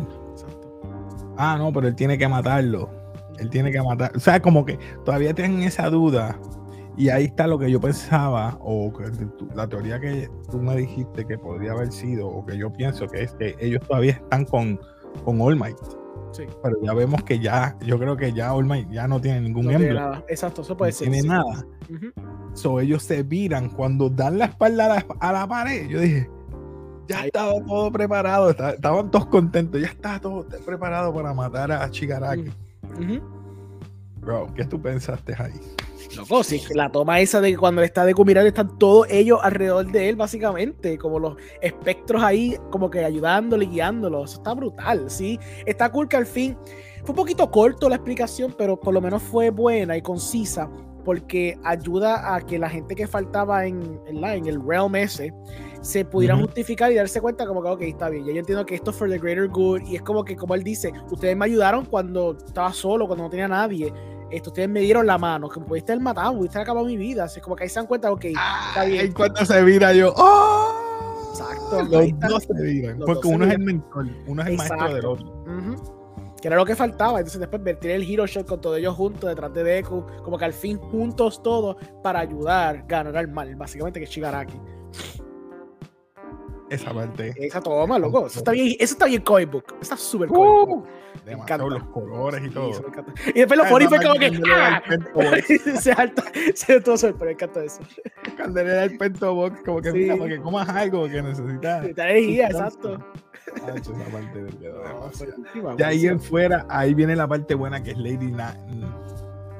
Ah, 1.36 1.56
no, 1.58 1.72
pero 1.72 1.88
él 1.88 1.94
tiene 1.94 2.16
que 2.18 2.28
matarlo. 2.28 2.90
Él 3.38 3.50
tiene 3.50 3.70
que 3.70 3.82
matar. 3.82 4.12
O 4.16 4.20
sea, 4.20 4.40
como 4.40 4.64
que 4.64 4.78
todavía 5.04 5.34
tienen 5.34 5.62
esa 5.62 5.90
duda 5.90 6.38
y 6.96 7.10
ahí 7.10 7.24
está 7.24 7.46
lo 7.46 7.58
que 7.58 7.70
yo 7.70 7.80
pensaba, 7.80 8.56
o 8.60 8.90
la 9.54 9.68
teoría 9.68 10.00
que 10.00 10.30
tú 10.50 10.58
me 10.58 10.76
dijiste 10.76 11.26
que 11.26 11.36
podría 11.36 11.72
haber 11.72 11.92
sido, 11.92 12.26
o 12.26 12.44
que 12.44 12.56
yo 12.56 12.72
pienso 12.72 13.06
que 13.06 13.24
es 13.24 13.32
que 13.34 13.54
ellos 13.60 13.86
todavía 13.86 14.12
están 14.12 14.46
con, 14.46 14.80
con 15.24 15.40
All 15.40 15.56
Might. 15.56 15.76
Sí. 16.32 16.44
Pero 16.62 16.76
ya 16.82 16.94
vemos 16.94 17.22
que 17.22 17.38
ya, 17.38 17.76
yo 17.84 17.98
creo 17.98 18.16
que 18.16 18.32
ya 18.32 18.54
All 18.54 18.64
Might 18.64 18.90
ya 18.90 19.06
no 19.06 19.20
tiene 19.20 19.42
ningún 19.42 19.66
miembro. 19.66 20.24
Exacto, 20.28 20.62
eso 20.62 20.76
puede 20.76 20.92
no 20.92 20.96
ser. 20.96 21.10
Tiene 21.10 21.28
nada. 21.28 21.66
So 22.54 22.80
ellos 22.80 23.02
se 23.02 23.22
viran 23.22 23.68
cuando 23.68 24.08
dan 24.08 24.38
la 24.38 24.46
espalda 24.46 25.04
a 25.20 25.32
la, 25.32 25.46
pared. 25.46 25.88
Yo 25.88 26.00
dije, 26.00 26.30
ya 27.06 27.26
estaba 27.26 27.52
todo 27.66 27.92
preparado, 27.92 28.50
estaban 28.50 29.10
todos 29.10 29.26
contentos, 29.26 29.80
ya 29.80 29.88
estaba 29.88 30.18
todo 30.18 30.46
preparado 30.64 31.12
para 31.12 31.34
matar 31.34 31.70
a 31.70 31.90
Chigaraki. 31.90 32.50
Bro, 34.20 34.54
¿qué 34.54 34.64
tú 34.64 34.80
pensaste 34.80 35.34
ahí? 35.38 35.60
Loco, 36.14 36.44
sí, 36.44 36.62
la 36.74 36.90
toma 36.90 37.20
esa 37.20 37.40
de 37.40 37.50
que 37.50 37.56
cuando 37.56 37.82
está 37.82 38.04
de 38.04 38.14
mirando 38.14 38.48
están 38.48 38.78
todos 38.78 39.06
ellos 39.10 39.40
alrededor 39.42 39.90
de 39.90 40.08
él, 40.08 40.16
básicamente, 40.16 40.98
como 40.98 41.18
los 41.18 41.36
espectros 41.60 42.22
ahí, 42.22 42.56
como 42.70 42.90
que 42.90 43.04
ayudándole, 43.04 43.66
guiándolo. 43.66 44.24
Eso 44.24 44.36
está 44.36 44.54
brutal, 44.54 45.10
sí. 45.10 45.38
Está 45.66 45.90
cool 45.90 46.08
que 46.08 46.16
al 46.16 46.26
fin 46.26 46.56
fue 47.02 47.10
un 47.10 47.16
poquito 47.16 47.50
corto 47.50 47.88
la 47.88 47.96
explicación, 47.96 48.54
pero 48.56 48.78
por 48.78 48.94
lo 48.94 49.00
menos 49.00 49.22
fue 49.22 49.50
buena 49.50 49.96
y 49.96 50.02
concisa, 50.02 50.70
porque 51.04 51.58
ayuda 51.64 52.34
a 52.34 52.40
que 52.40 52.58
la 52.58 52.68
gente 52.68 52.94
que 52.94 53.06
faltaba 53.06 53.66
en, 53.66 54.00
en, 54.06 54.24
en 54.24 54.46
el 54.46 54.60
realm 54.66 54.96
ese 54.96 55.32
se 55.80 56.04
pudiera 56.04 56.34
Ujú. 56.34 56.46
justificar 56.46 56.90
y 56.90 56.96
darse 56.96 57.20
cuenta 57.20 57.46
como 57.46 57.62
que, 57.62 57.68
ok, 57.68 57.82
está 57.82 58.08
bien, 58.08 58.24
ya 58.24 58.32
yo 58.32 58.40
entiendo 58.40 58.66
que 58.66 58.74
esto 58.74 58.90
es 58.90 58.96
for 58.96 59.08
the 59.08 59.18
greater 59.18 59.48
good, 59.48 59.82
y 59.82 59.96
es 59.96 60.02
como 60.02 60.24
que, 60.24 60.34
como 60.34 60.54
él 60.54 60.64
dice, 60.64 60.92
ustedes 61.10 61.36
me 61.36 61.44
ayudaron 61.44 61.84
cuando 61.84 62.36
estaba 62.44 62.72
solo, 62.72 63.06
cuando 63.06 63.24
no 63.24 63.30
tenía 63.30 63.46
nadie, 63.46 63.92
esto, 64.30 64.50
ustedes 64.50 64.68
me 64.68 64.80
dieron 64.80 65.06
la 65.06 65.18
mano, 65.18 65.48
que 65.48 65.60
me 65.60 65.66
pudiste 65.66 65.92
haber 65.92 66.02
matado, 66.02 66.36
pudiste 66.36 66.58
haber 66.58 66.66
acabado 66.66 66.86
mi 66.86 66.96
vida, 66.96 67.24
así 67.24 67.38
es 67.38 67.44
como 67.44 67.56
que 67.56 67.64
ahí 67.64 67.68
se 67.70 67.78
dan 67.80 67.86
cuenta, 67.86 68.10
ok, 68.10 68.24
está 68.24 68.84
bien. 68.84 69.06
Y 69.06 69.10
cuando 69.10 69.44
se 69.44 69.62
vira 69.62 69.92
yo, 69.92 70.12
¡oh! 70.16 71.30
Exacto, 71.30 71.82
Los 71.82 72.04
está. 72.04 72.28
dos 72.28 72.42
se 72.44 72.62
viran. 72.62 72.98
Porque 73.04 73.28
uno 73.28 73.44
es 73.44 73.52
el 73.52 73.58
mentor, 73.58 74.06
uno 74.26 74.42
es 74.42 74.48
el 74.48 74.56
maestro 74.56 74.76
Exacto. 74.76 74.94
del 74.94 75.06
otro. 75.06 75.26
Ujú. 75.26 75.96
Que 76.40 76.48
era 76.48 76.56
lo 76.56 76.64
que 76.64 76.76
faltaba. 76.76 77.18
Entonces 77.18 77.40
después 77.40 77.62
vertir 77.62 77.90
el 77.90 78.10
Hero 78.10 78.26
Shot 78.26 78.46
con 78.46 78.60
todos 78.60 78.78
ellos 78.78 78.94
juntos 78.94 79.28
detrás 79.28 79.52
de 79.52 79.64
Deku. 79.64 80.04
Como 80.22 80.38
que 80.38 80.44
al 80.44 80.52
fin 80.52 80.78
juntos 80.78 81.42
todos 81.42 81.76
para 82.02 82.20
ayudar, 82.20 82.84
ganar 82.86 83.16
al 83.16 83.28
mal. 83.28 83.54
Básicamente 83.56 84.00
que 84.00 84.04
es 84.04 84.10
Shigaraki. 84.10 84.58
Esa 86.68 86.92
parte. 86.92 87.34
Esa 87.38 87.60
toma, 87.60 87.98
loco. 87.98 88.26
Eso 88.26 88.38
está 88.40 88.52
bien, 88.52 88.76
eso 88.78 88.94
está 88.94 89.06
bien 89.06 89.22
comic 89.22 89.50
book. 89.50 89.64
Está 89.80 89.96
súper 89.96 90.28
comic 90.28 90.68
book. 90.68 90.86
Uh, 91.26 91.30
encanta. 91.30 91.64
los 91.64 91.84
colores 91.84 92.42
y 92.44 92.50
todo. 92.50 92.70
me 92.70 92.88
encanta. 92.88 93.12
Y 93.28 93.32
después 93.38 93.58
los 93.58 93.68
fue 93.68 93.84
mamá, 93.84 94.02
como 94.02 94.18
que. 94.18 94.40
¡ah! 94.52 94.82
se 95.64 95.76
salta, 95.94 96.24
se 96.54 96.80
todo 96.80 96.96
suelto, 96.96 97.18
pero 97.18 97.28
me 97.28 97.32
encanta 97.32 97.64
eso. 97.64 97.80
Cuando 98.36 98.62
le 98.62 98.70
da 98.70 98.84
el 98.84 98.98
pento 98.98 99.34
box, 99.34 99.60
como 99.64 99.80
que 99.80 99.92
Sí. 99.92 99.98
mira, 99.98 100.16
para 100.16 100.28
que 100.30 100.40
comas 100.40 100.68
algo 100.68 101.08
que 101.08 101.22
necesitas. 101.22 101.84
Energía, 101.84 102.48
exacto. 102.48 102.98
Ah, 103.62 103.74
esa 103.76 103.92
parte 104.10 104.46
me 105.62 105.76
De 105.76 105.84
ahí 105.84 106.06
en 106.06 106.20
fuera, 106.20 106.66
ahí 106.68 106.94
viene 106.94 107.14
la 107.14 107.28
parte 107.28 107.54
buena 107.54 107.82
que 107.82 107.92
es 107.92 107.98
Lady 107.98 108.32
Na 108.32 108.56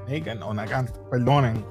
Nagan 0.08 0.42
o 0.42 0.52
Nagan. 0.54 0.88
Perdonen, 1.10 1.64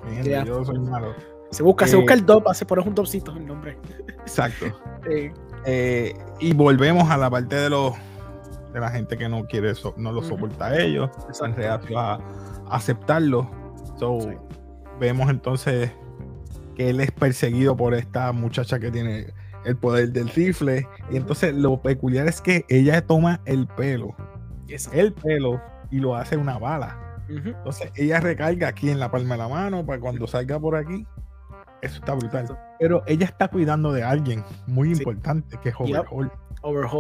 yo 0.46 0.64
soy 0.64 0.80
malo. 0.80 1.14
Se 1.52 1.64
busca, 1.64 1.88
se 1.88 1.96
Eh, 1.96 2.00
busca 2.00 2.14
el 2.14 2.26
dop, 2.26 2.52
se 2.54 2.66
pone 2.66 2.82
un 2.82 2.96
dopcito 2.96 3.32
el 3.32 3.46
nombre. 3.46 3.78
Exacto. 4.20 4.66
Eh, 5.10 5.34
Eh, 5.68 6.14
y 6.40 6.54
volvemos 6.54 7.10
a 7.10 7.18
la 7.18 7.30
parte 7.30 7.56
de 7.56 7.70
los 7.72 7.94
de 8.72 8.80
la 8.80 8.92
gente 8.92 9.18
que 9.18 9.28
no 9.30 9.46
quiere 9.46 9.74
so- 9.74 9.96
no 9.98 10.12
lo 10.12 10.22
soporta 10.22 10.66
a 10.68 10.78
ellos, 10.78 11.10
están 11.32 11.56
reacios 11.56 11.98
a, 12.00 12.16
a 12.16 12.20
aceptarlo. 12.76 13.50
So, 13.98 14.20
Sí. 14.22 14.30
vemos 15.00 15.30
entonces 15.30 15.92
que 16.76 16.90
él 16.90 17.00
es 17.00 17.10
perseguido 17.12 17.76
por 17.76 17.94
esta 17.96 18.32
muchacha 18.34 18.78
que 18.80 18.92
tiene 18.92 19.28
el 19.64 19.76
poder 19.78 20.12
del 20.12 20.28
rifle. 20.30 20.88
Y 21.10 21.16
entonces 21.18 21.56
lo 21.56 21.82
peculiar 21.82 22.28
es 22.28 22.42
que 22.42 22.66
ella 22.70 23.02
toma 23.02 23.40
el 23.46 23.66
pelo, 23.66 24.14
exacto. 24.68 25.00
el 25.00 25.14
pelo, 25.14 25.62
y 25.90 26.00
lo 26.00 26.16
hace 26.16 26.36
una 26.38 26.60
bala. 26.60 27.00
Entonces 27.30 27.92
ella 27.96 28.20
recarga 28.20 28.68
aquí 28.68 28.90
en 28.92 29.00
la 29.00 29.10
palma 29.10 29.34
de 29.36 29.38
la 29.40 29.48
mano 29.48 29.84
para 29.86 30.00
cuando 30.00 30.28
salga 30.28 30.60
por 30.60 30.76
aquí. 30.76 31.08
Eso 31.82 31.96
está 31.96 32.14
brutal. 32.14 32.56
Pero 32.80 33.04
ella 33.08 33.26
está 33.26 33.48
cuidando 33.48 33.92
de 33.92 34.04
alguien 34.04 34.44
muy 34.68 34.94
Sí. 34.94 35.02
importante, 35.02 35.58
que 35.62 35.70
es 35.70 35.76
Yep. 35.78 35.88
Overhaul. 35.88 36.32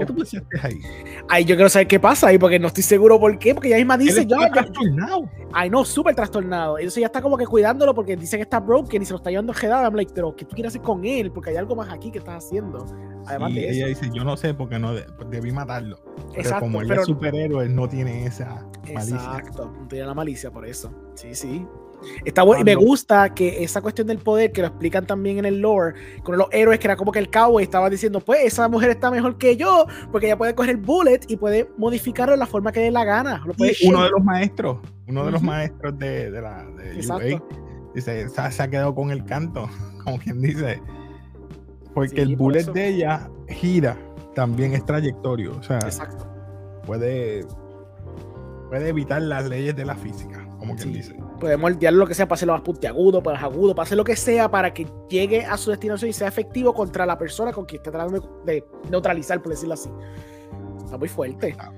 ¿Qué 0.01 0.05
tú 0.05 0.15
pensaste 0.15 0.59
ahí? 0.61 0.79
Ay, 1.27 1.43
yo 1.43 1.55
quiero 1.55 1.69
saber 1.69 1.87
qué 1.87 1.99
pasa 1.99 2.27
ahí, 2.27 2.37
porque 2.37 2.59
no 2.59 2.67
estoy 2.67 2.83
seguro 2.83 3.19
por 3.19 3.35
qué, 3.39 3.55
porque 3.55 3.69
ella 3.69 3.77
misma 3.77 3.97
dice, 3.97 4.21
Él 4.21 4.27
yo, 4.27 4.35
está 4.39 4.51
trastornado. 4.51 5.27
ay 5.53 5.71
no, 5.71 5.83
súper 5.83 6.13
trastornado. 6.13 6.77
Entonces 6.77 7.01
ya 7.01 7.07
está 7.07 7.19
como 7.19 7.35
que 7.35 7.47
cuidándolo 7.47 7.95
porque 7.95 8.15
dice 8.15 8.37
que 8.37 8.43
está 8.43 8.59
broken 8.59 9.01
y 9.01 9.05
se 9.05 9.13
lo 9.13 9.17
está 9.17 9.31
llevando 9.31 9.53
jedado. 9.53 9.83
I'm 9.85 9.95
like, 9.95 10.11
pero 10.13 10.35
¿qué 10.35 10.45
tú 10.45 10.53
quieres 10.53 10.71
hacer 10.71 10.83
con 10.83 11.03
él? 11.03 11.31
Porque 11.31 11.49
hay 11.49 11.55
algo 11.55 11.75
más 11.75 11.89
aquí 11.91 12.11
que 12.11 12.19
estás 12.19 12.45
haciendo. 12.45 12.85
Además 13.25 13.51
Y 13.51 13.55
de 13.55 13.69
ella 13.71 13.87
eso. 13.87 14.01
dice, 14.01 14.11
yo 14.15 14.23
no 14.23 14.37
sé 14.37 14.53
porque 14.53 14.77
no 14.77 14.93
de- 14.93 15.05
debí 15.31 15.51
matarlo. 15.51 15.97
Pero 16.29 16.41
Exacto, 16.41 16.59
como 16.59 16.81
él 16.81 16.87
pero- 16.87 17.01
es 17.01 17.07
superhéroe, 17.07 17.65
él 17.65 17.73
no 17.75 17.89
tiene 17.89 18.27
esa 18.27 18.67
malicia. 18.93 19.15
Exacto, 19.15 19.73
no 19.81 19.87
tiene 19.87 20.05
la 20.05 20.13
malicia 20.13 20.51
por 20.51 20.67
eso. 20.67 20.91
Sí, 21.15 21.33
sí. 21.33 21.65
Está 22.25 22.43
bueno, 22.43 22.61
y 22.61 22.63
me 22.65 22.75
gusta 22.75 23.33
que 23.33 23.63
esa 23.63 23.81
cuestión 23.81 24.07
del 24.07 24.17
poder, 24.19 24.51
que 24.51 24.61
lo 24.61 24.67
explican 24.67 25.05
también 25.05 25.39
en 25.39 25.45
el 25.45 25.59
lore, 25.59 25.93
con 26.23 26.37
los 26.37 26.47
héroes, 26.51 26.79
que 26.79 26.87
era 26.87 26.95
como 26.95 27.11
que 27.11 27.19
el 27.19 27.29
cowboy 27.29 27.63
estaba 27.63 27.89
diciendo, 27.89 28.19
pues 28.19 28.41
esa 28.43 28.67
mujer 28.69 28.89
está 28.91 29.11
mejor 29.11 29.37
que 29.37 29.57
yo, 29.57 29.85
porque 30.11 30.27
ella 30.27 30.37
puede 30.37 30.55
coger 30.55 30.77
bullet 30.77 31.21
y 31.27 31.37
puede 31.37 31.69
modificarlo 31.77 32.31
de 32.33 32.37
la 32.37 32.45
forma 32.47 32.71
que 32.71 32.79
dé 32.81 32.91
la 32.91 33.03
gana. 33.05 33.41
Lo 33.45 33.53
puede 33.53 33.73
Y 33.79 33.87
uno 33.89 34.03
de 34.03 34.09
los 34.09 34.23
maestros, 34.23 34.77
uno 35.07 35.25
de 35.25 35.31
los 35.31 35.41
maestros 35.41 35.97
de, 35.99 36.31
de 36.31 36.41
la 36.41 36.65
de 36.77 36.91
Exacto. 36.95 37.25
UA, 37.27 37.43
dice, 37.93 38.29
se, 38.29 38.41
ha- 38.41 38.51
se 38.51 38.63
ha 38.63 38.67
quedado 38.69 38.93
con 38.95 39.11
el 39.11 39.23
canto, 39.25 39.69
como 40.03 40.17
quien 40.17 40.41
dice. 40.41 40.81
Porque 41.93 42.09
Sí, 42.15 42.21
el 42.21 42.35
bullet 42.35 42.63
de 42.73 42.87
ella 42.89 43.29
gira, 43.47 43.97
también 44.33 44.73
es 44.73 44.85
trayectorio. 44.85 45.55
O 45.57 45.63
sea, 45.63 45.77
Exacto. 45.79 46.27
puede, 46.85 47.45
puede 48.69 48.89
evitar 48.89 49.21
las 49.21 49.45
leyes 49.47 49.75
de 49.75 49.85
la 49.85 49.95
física, 49.95 50.44
como 50.65 50.75
quien 50.75 50.89
Sí. 50.89 50.93
dice. 50.95 51.15
Puede 51.39 51.57
moldear 51.57 51.93
lo 51.93 52.07
que 52.07 52.13
sea 52.13 52.27
para 52.27 52.35
hacerlo 52.35 52.53
más 52.53 52.61
puntiagudo, 52.61 53.21
para 53.21 53.37
más 53.39 53.43
agudo, 53.45 53.75
para 53.75 53.85
hacer 53.85 53.97
lo 53.97 54.03
que 54.03 54.15
sea 54.15 54.49
para 54.49 54.73
que 54.73 54.87
llegue 55.09 55.45
a 55.45 55.57
su 55.57 55.69
destinación 55.71 56.09
y 56.09 56.13
sea 56.13 56.27
efectivo 56.27 56.73
contra 56.73 57.05
la 57.05 57.17
persona 57.17 57.51
con 57.51 57.65
quien 57.65 57.79
está 57.81 57.91
tratando 57.91 58.41
de 58.45 58.65
neutralizar, 58.89 59.41
por 59.41 59.51
decirlo 59.51 59.73
así. 59.73 59.89
Está 60.83 60.97
muy 60.97 61.07
fuerte. 61.09 61.49
Está 61.49 61.71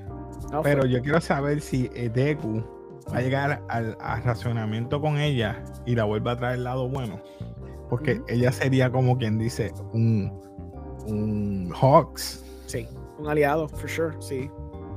Pero 0.61 0.81
fuerte. 0.81 0.89
yo 0.89 1.01
quiero 1.01 1.21
saber 1.21 1.61
si 1.61 1.89
eh, 1.95 2.09
Deku 2.09 2.63
va 3.13 3.17
a 3.17 3.21
llegar 3.21 3.63
al, 3.69 3.97
al 3.99 4.23
racionamiento 4.23 5.01
con 5.01 5.17
ella 5.17 5.63
y 5.85 5.95
la 5.95 6.03
vuelve 6.03 6.29
a 6.31 6.35
traer 6.37 6.55
el 6.57 6.63
lado 6.65 6.87
bueno. 6.89 7.21
Porque 7.89 8.21
ella 8.27 8.51
sería 8.51 8.91
como 8.91 9.17
quien 9.17 9.37
dice 9.37 9.73
un, 9.93 10.31
un 11.07 11.71
Hawks. 11.73 12.43
Sí, 12.65 12.87
un 13.17 13.27
aliado, 13.29 13.67
for 13.69 13.89
sure, 13.89 14.15
sí. 14.19 14.49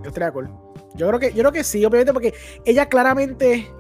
Yo 0.03 0.09
estoy 0.09 0.21
de 0.23 0.27
acuerdo. 0.27 0.73
Yo 0.97 1.07
creo 1.07 1.21
que, 1.21 1.29
yo 1.33 1.39
creo 1.41 1.53
que 1.53 1.63
sí, 1.63 1.85
obviamente, 1.85 2.13
porque 2.13 2.35
ella 2.65 2.87
claramente, 2.89 3.71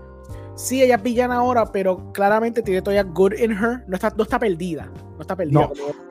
sí, 0.62 0.82
ella 0.82 0.96
es 0.96 1.02
villana 1.02 1.36
ahora, 1.36 1.66
pero 1.72 2.12
claramente 2.12 2.62
tiene 2.62 2.82
todavía 2.82 3.02
good 3.04 3.32
in 3.34 3.52
her. 3.52 3.84
No 3.86 3.94
está, 3.96 4.10
no 4.16 4.22
está 4.24 4.38
perdida. 4.38 4.90
No 5.16 5.20
está 5.20 5.36
perdida. 5.36 5.60
No. 5.60 5.68
como- 5.68 6.10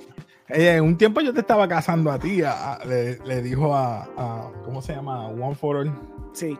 Eh, 0.51 0.77
en 0.77 0.83
un 0.83 0.97
tiempo 0.97 1.21
yo 1.21 1.31
te 1.31 1.41
estaba 1.41 1.67
casando 1.67 2.11
a 2.11 2.17
ti, 2.17 2.41
a- 2.41 2.73
a- 2.73 2.85
le, 2.85 3.19
le 3.19 3.41
dijo 3.43 3.75
a, 3.75 4.03
a- 4.17 4.51
¿cómo 4.65 4.81
se 4.81 4.95
llama? 4.95 5.27
One 5.27 5.53
for 5.55 5.75
All. 5.77 5.93
sí. 6.33 6.57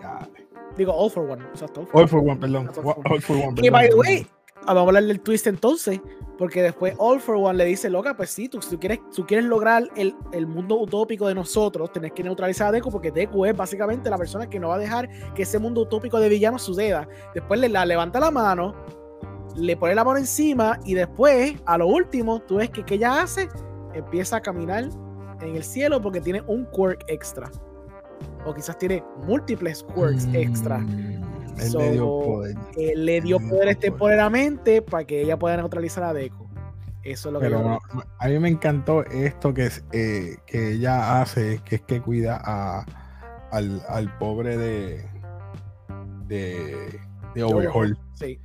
Ya, 0.00 0.28
Digo, 0.76 0.92
all 0.94 1.10
for 1.10 1.28
one. 1.30 1.42
Exacto. 1.52 1.80
all 1.80 1.86
for 1.86 2.00
All 2.00 2.08
for 2.08 2.18
One, 2.20 2.36
perdón. 2.40 2.68
All 2.68 2.74
for 2.74 2.96
All 3.10 3.20
for 3.22 3.36
One, 3.36 3.54
Que 3.54 3.70
by 3.70 3.88
the 3.88 3.94
way, 3.94 4.26
ah, 4.66 4.74
vamos 4.74 4.82
a 4.84 4.86
hablar 4.88 5.04
del 5.04 5.20
twist 5.20 5.46
entonces, 5.46 6.00
porque 6.42 6.60
después 6.60 6.96
All 6.98 7.20
for 7.20 7.36
One 7.36 7.56
le 7.56 7.64
dice, 7.66 7.88
loca, 7.88 8.16
pues 8.16 8.30
sí, 8.30 8.48
tú, 8.48 8.58
tú 8.58 8.76
quieres, 8.80 8.98
tú 9.14 9.24
quieres 9.24 9.46
lograr 9.46 9.88
el, 9.94 10.12
el 10.32 10.48
mundo 10.48 10.76
utópico 10.80 11.28
de 11.28 11.36
nosotros, 11.36 11.92
tenés 11.92 12.10
que 12.10 12.24
neutralizar 12.24 12.66
a 12.66 12.72
Deku, 12.72 12.90
porque 12.90 13.12
Deku 13.12 13.46
es 13.46 13.56
básicamente 13.56 14.10
la 14.10 14.18
persona 14.18 14.50
que 14.50 14.58
no 14.58 14.70
va 14.70 14.74
a 14.74 14.78
dejar 14.78 15.08
que 15.34 15.44
ese 15.44 15.60
mundo 15.60 15.82
utópico 15.82 16.18
de 16.18 16.28
villanos 16.28 16.62
suceda. 16.62 17.08
Después 17.32 17.60
le 17.60 17.68
la, 17.68 17.86
levanta 17.86 18.18
la 18.18 18.32
mano, 18.32 18.74
le 19.54 19.76
pone 19.76 19.94
la 19.94 20.02
mano 20.02 20.18
encima 20.18 20.80
y 20.84 20.94
después, 20.94 21.54
a 21.64 21.78
lo 21.78 21.86
último, 21.86 22.40
tú 22.40 22.56
ves 22.56 22.70
que 22.70 22.84
¿qué 22.84 22.96
ella 22.96 23.22
hace? 23.22 23.48
Empieza 23.94 24.38
a 24.38 24.40
caminar 24.40 24.88
en 25.42 25.54
el 25.54 25.62
cielo 25.62 26.02
porque 26.02 26.20
tiene 26.20 26.40
un 26.48 26.66
quirk 26.72 27.04
extra. 27.06 27.52
O 28.44 28.52
quizás 28.52 28.76
tiene 28.78 29.04
múltiples 29.28 29.86
quirks 29.94 30.26
extra. 30.32 30.84
Él 31.58 31.72
le 31.72 31.92
dio 31.92 32.04
poder. 32.20 32.56
Le 32.96 33.20
dio 33.20 33.38
temporalmente 33.78 34.82
para 34.82 35.04
que 35.04 35.22
ella 35.22 35.38
pueda 35.38 35.56
neutralizar 35.56 36.04
a 36.04 36.12
Deku. 36.12 36.46
Eso 37.04 37.28
es 37.28 37.32
lo 37.32 37.40
que 37.40 37.46
Pero 37.46 37.62
no, 37.62 37.78
a 38.18 38.28
mí 38.28 38.38
me 38.38 38.48
encantó 38.48 39.04
esto 39.04 39.52
que, 39.52 39.66
es, 39.66 39.84
eh, 39.92 40.36
que 40.46 40.72
ella 40.74 41.20
hace, 41.20 41.60
que 41.64 41.76
es 41.76 41.80
que 41.82 42.00
cuida 42.00 42.40
a, 42.44 42.84
al, 43.50 43.82
al 43.88 44.16
pobre 44.18 44.56
de, 44.56 45.04
de, 46.28 47.00
de 47.34 47.42
Overhaul. 47.42 47.98
Sí, 48.14 48.38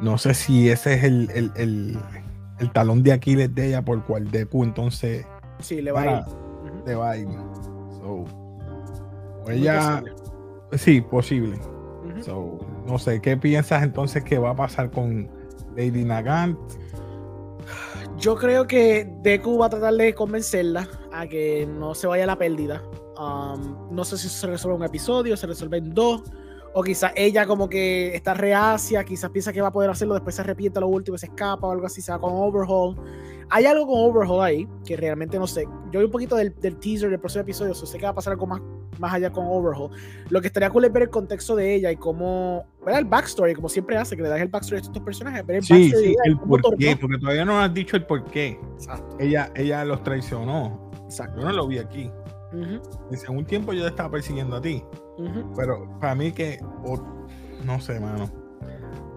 No 0.00 0.18
sé 0.18 0.34
si 0.34 0.70
ese 0.70 0.94
es 0.94 1.04
el, 1.04 1.30
el, 1.34 1.50
el- 1.56 1.98
el 2.60 2.70
talón 2.70 3.02
de 3.02 3.12
Aquiles 3.12 3.52
de 3.52 3.66
ella 3.66 3.82
por 3.84 4.04
cual 4.04 4.30
Deku 4.30 4.62
entonces 4.62 5.26
sí, 5.58 5.82
le 5.82 5.90
va 5.90 6.02
a 6.02 6.06
ir. 6.20 6.24
Le 6.86 6.94
va 6.94 7.10
a 7.10 7.16
ir. 7.16 7.26
So, 7.98 8.24
Muy 9.44 9.54
ella, 9.54 10.00
posible. 10.00 10.12
sí, 10.78 11.00
posible. 11.00 11.58
So, 12.20 12.58
no 12.86 12.98
sé, 12.98 13.20
¿qué 13.20 13.36
piensas 13.36 13.82
entonces 13.82 14.24
que 14.24 14.38
va 14.38 14.50
a 14.50 14.56
pasar 14.56 14.90
con 14.90 15.28
Lady 15.76 16.04
Nagant? 16.04 16.58
Yo 18.18 18.36
creo 18.36 18.66
que 18.66 19.10
Deku 19.22 19.58
va 19.58 19.66
a 19.66 19.70
tratar 19.70 19.94
de 19.94 20.14
convencerla 20.14 20.88
a 21.12 21.26
que 21.26 21.66
no 21.66 21.94
se 21.94 22.06
vaya 22.06 22.24
a 22.24 22.26
la 22.28 22.38
pérdida. 22.38 22.82
Um, 23.18 23.94
no 23.94 24.04
sé 24.04 24.16
si 24.16 24.28
se 24.28 24.46
resuelve 24.46 24.78
un 24.78 24.84
episodio, 24.84 25.36
se 25.36 25.46
resuelve 25.46 25.78
en 25.78 25.90
dos. 25.90 26.22
O 26.74 26.82
quizás 26.82 27.12
ella 27.14 27.46
como 27.46 27.68
que 27.68 28.14
está 28.16 28.34
reacia, 28.34 29.04
quizás 29.04 29.30
piensa 29.30 29.52
que 29.52 29.60
va 29.60 29.68
a 29.68 29.72
poder 29.72 29.90
hacerlo, 29.90 30.14
después 30.14 30.34
se 30.34 30.42
arrepiente 30.42 30.78
a 30.78 30.80
lo 30.80 30.88
último, 30.88 31.14
y 31.14 31.18
se 31.18 31.26
escapa 31.26 31.66
o 31.68 31.70
algo 31.70 31.86
así, 31.86 32.02
se 32.02 32.10
va 32.12 32.20
con 32.20 32.32
Overhaul. 32.34 32.96
Hay 33.50 33.66
algo 33.66 33.86
con 33.86 34.00
Overhaul 34.00 34.42
ahí 34.42 34.68
que 34.84 34.96
realmente 34.96 35.38
no 35.38 35.46
sé. 35.46 35.64
Yo 35.92 36.00
vi 36.00 36.06
un 36.06 36.10
poquito 36.10 36.34
del, 36.34 36.52
del 36.60 36.76
teaser 36.78 37.10
del 37.10 37.20
próximo 37.20 37.42
episodio, 37.42 37.74
so 37.74 37.86
sé 37.86 37.96
que 37.98 38.04
va 38.04 38.10
a 38.10 38.14
pasar 38.14 38.32
algo 38.32 38.46
más 38.46 38.60
más 38.98 39.12
allá 39.12 39.30
con 39.30 39.44
Overhaul. 39.46 39.90
Lo 40.30 40.40
que 40.40 40.46
estaría 40.48 40.70
cool 40.70 40.84
es 40.84 40.92
ver 40.92 41.04
el 41.04 41.10
contexto 41.10 41.56
de 41.56 41.74
ella 41.74 41.90
y 41.90 41.96
cómo, 41.96 42.64
ver 42.84 42.96
el 42.98 43.04
backstory, 43.04 43.54
como 43.54 43.68
siempre 43.68 43.96
hace, 43.96 44.16
que 44.16 44.22
le 44.22 44.28
das 44.28 44.40
el 44.40 44.48
backstory 44.48 44.78
a 44.78 44.82
estos 44.82 45.02
personajes, 45.02 45.44
el 45.48 45.62
Sí, 45.64 45.72
backstory 45.74 45.90
de 45.90 45.96
sí, 45.96 46.04
ella 46.10 46.22
el 46.26 46.38
por 46.38 46.76
qué, 46.76 46.96
porque 46.96 47.18
todavía 47.18 47.44
no 47.44 47.60
has 47.60 47.74
dicho 47.74 47.96
el 47.96 48.06
por 48.06 48.24
qué. 48.24 48.58
Exacto, 48.74 49.16
Ella, 49.18 49.50
ella 49.56 49.84
los 49.84 50.02
traicionó. 50.02 50.90
exacto. 51.04 51.40
Yo 51.40 51.46
no 51.46 51.52
lo 51.52 51.66
vi 51.66 51.78
aquí. 51.78 52.10
Ujú, 52.54 52.80
Dice, 53.10 53.30
un 53.30 53.44
tiempo 53.44 53.72
yo 53.72 53.82
te 53.82 53.88
estaba 53.88 54.10
persiguiendo 54.10 54.56
a 54.56 54.60
ti. 54.60 54.82
Pero 55.56 55.88
para 56.00 56.14
mí 56.14 56.32
que, 56.32 56.58
no 57.64 57.80
sé, 57.80 57.98
mano. 58.00 58.30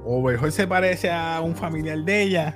Overhaul 0.05 0.51
se 0.51 0.65
parece 0.67 1.11
a 1.11 1.41
un 1.41 1.55
familiar 1.55 1.99
de 1.99 2.21
ella. 2.23 2.55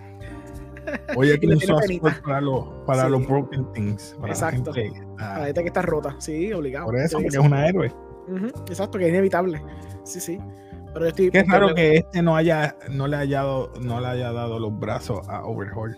Oye, 1.16 1.38
tiene 1.40 1.58
penita. 1.58 1.76
Sword 2.12 2.22
para 2.24 2.42
los, 2.42 2.66
para 2.86 3.06
Sí. 3.06 3.12
los 3.12 3.28
broken 3.28 3.72
things. 3.74 4.16
Para 4.20 4.34
Exacto. 4.34 4.72
la 4.72 4.74
gente. 4.82 5.02
ah, 5.20 5.36
la 5.40 5.46
gente 5.48 5.62
que 5.62 5.68
está 5.68 5.82
rota, 5.82 6.16
sí, 6.20 6.52
obligado. 6.54 6.86
por 6.88 6.98
eso, 6.98 7.18
porque 7.18 7.30
que 7.30 7.38
es 7.38 7.44
una 7.46 7.68
héroe. 7.68 7.92
Exacto, 8.70 8.98
que 8.98 9.06
es 9.06 9.10
inevitable. 9.10 9.62
Sí, 10.04 10.20
sí. 10.22 10.40
Pero 10.94 11.02
yo 11.06 11.08
estoy. 11.10 11.30
Qué 11.32 11.44
raro 11.44 11.74
que 11.76 11.96
este 11.98 12.22
no 12.22 12.36
haya, 12.36 12.76
no 12.90 13.08
le 13.08 13.18
haya 13.18 13.40
dado, 13.44 13.72
no 13.82 14.00
le 14.00 14.08
haya 14.08 14.32
dado 14.32 14.60
los 14.60 14.78
brazos 14.80 15.28
a 15.30 15.44
Overhaul. 15.46 15.98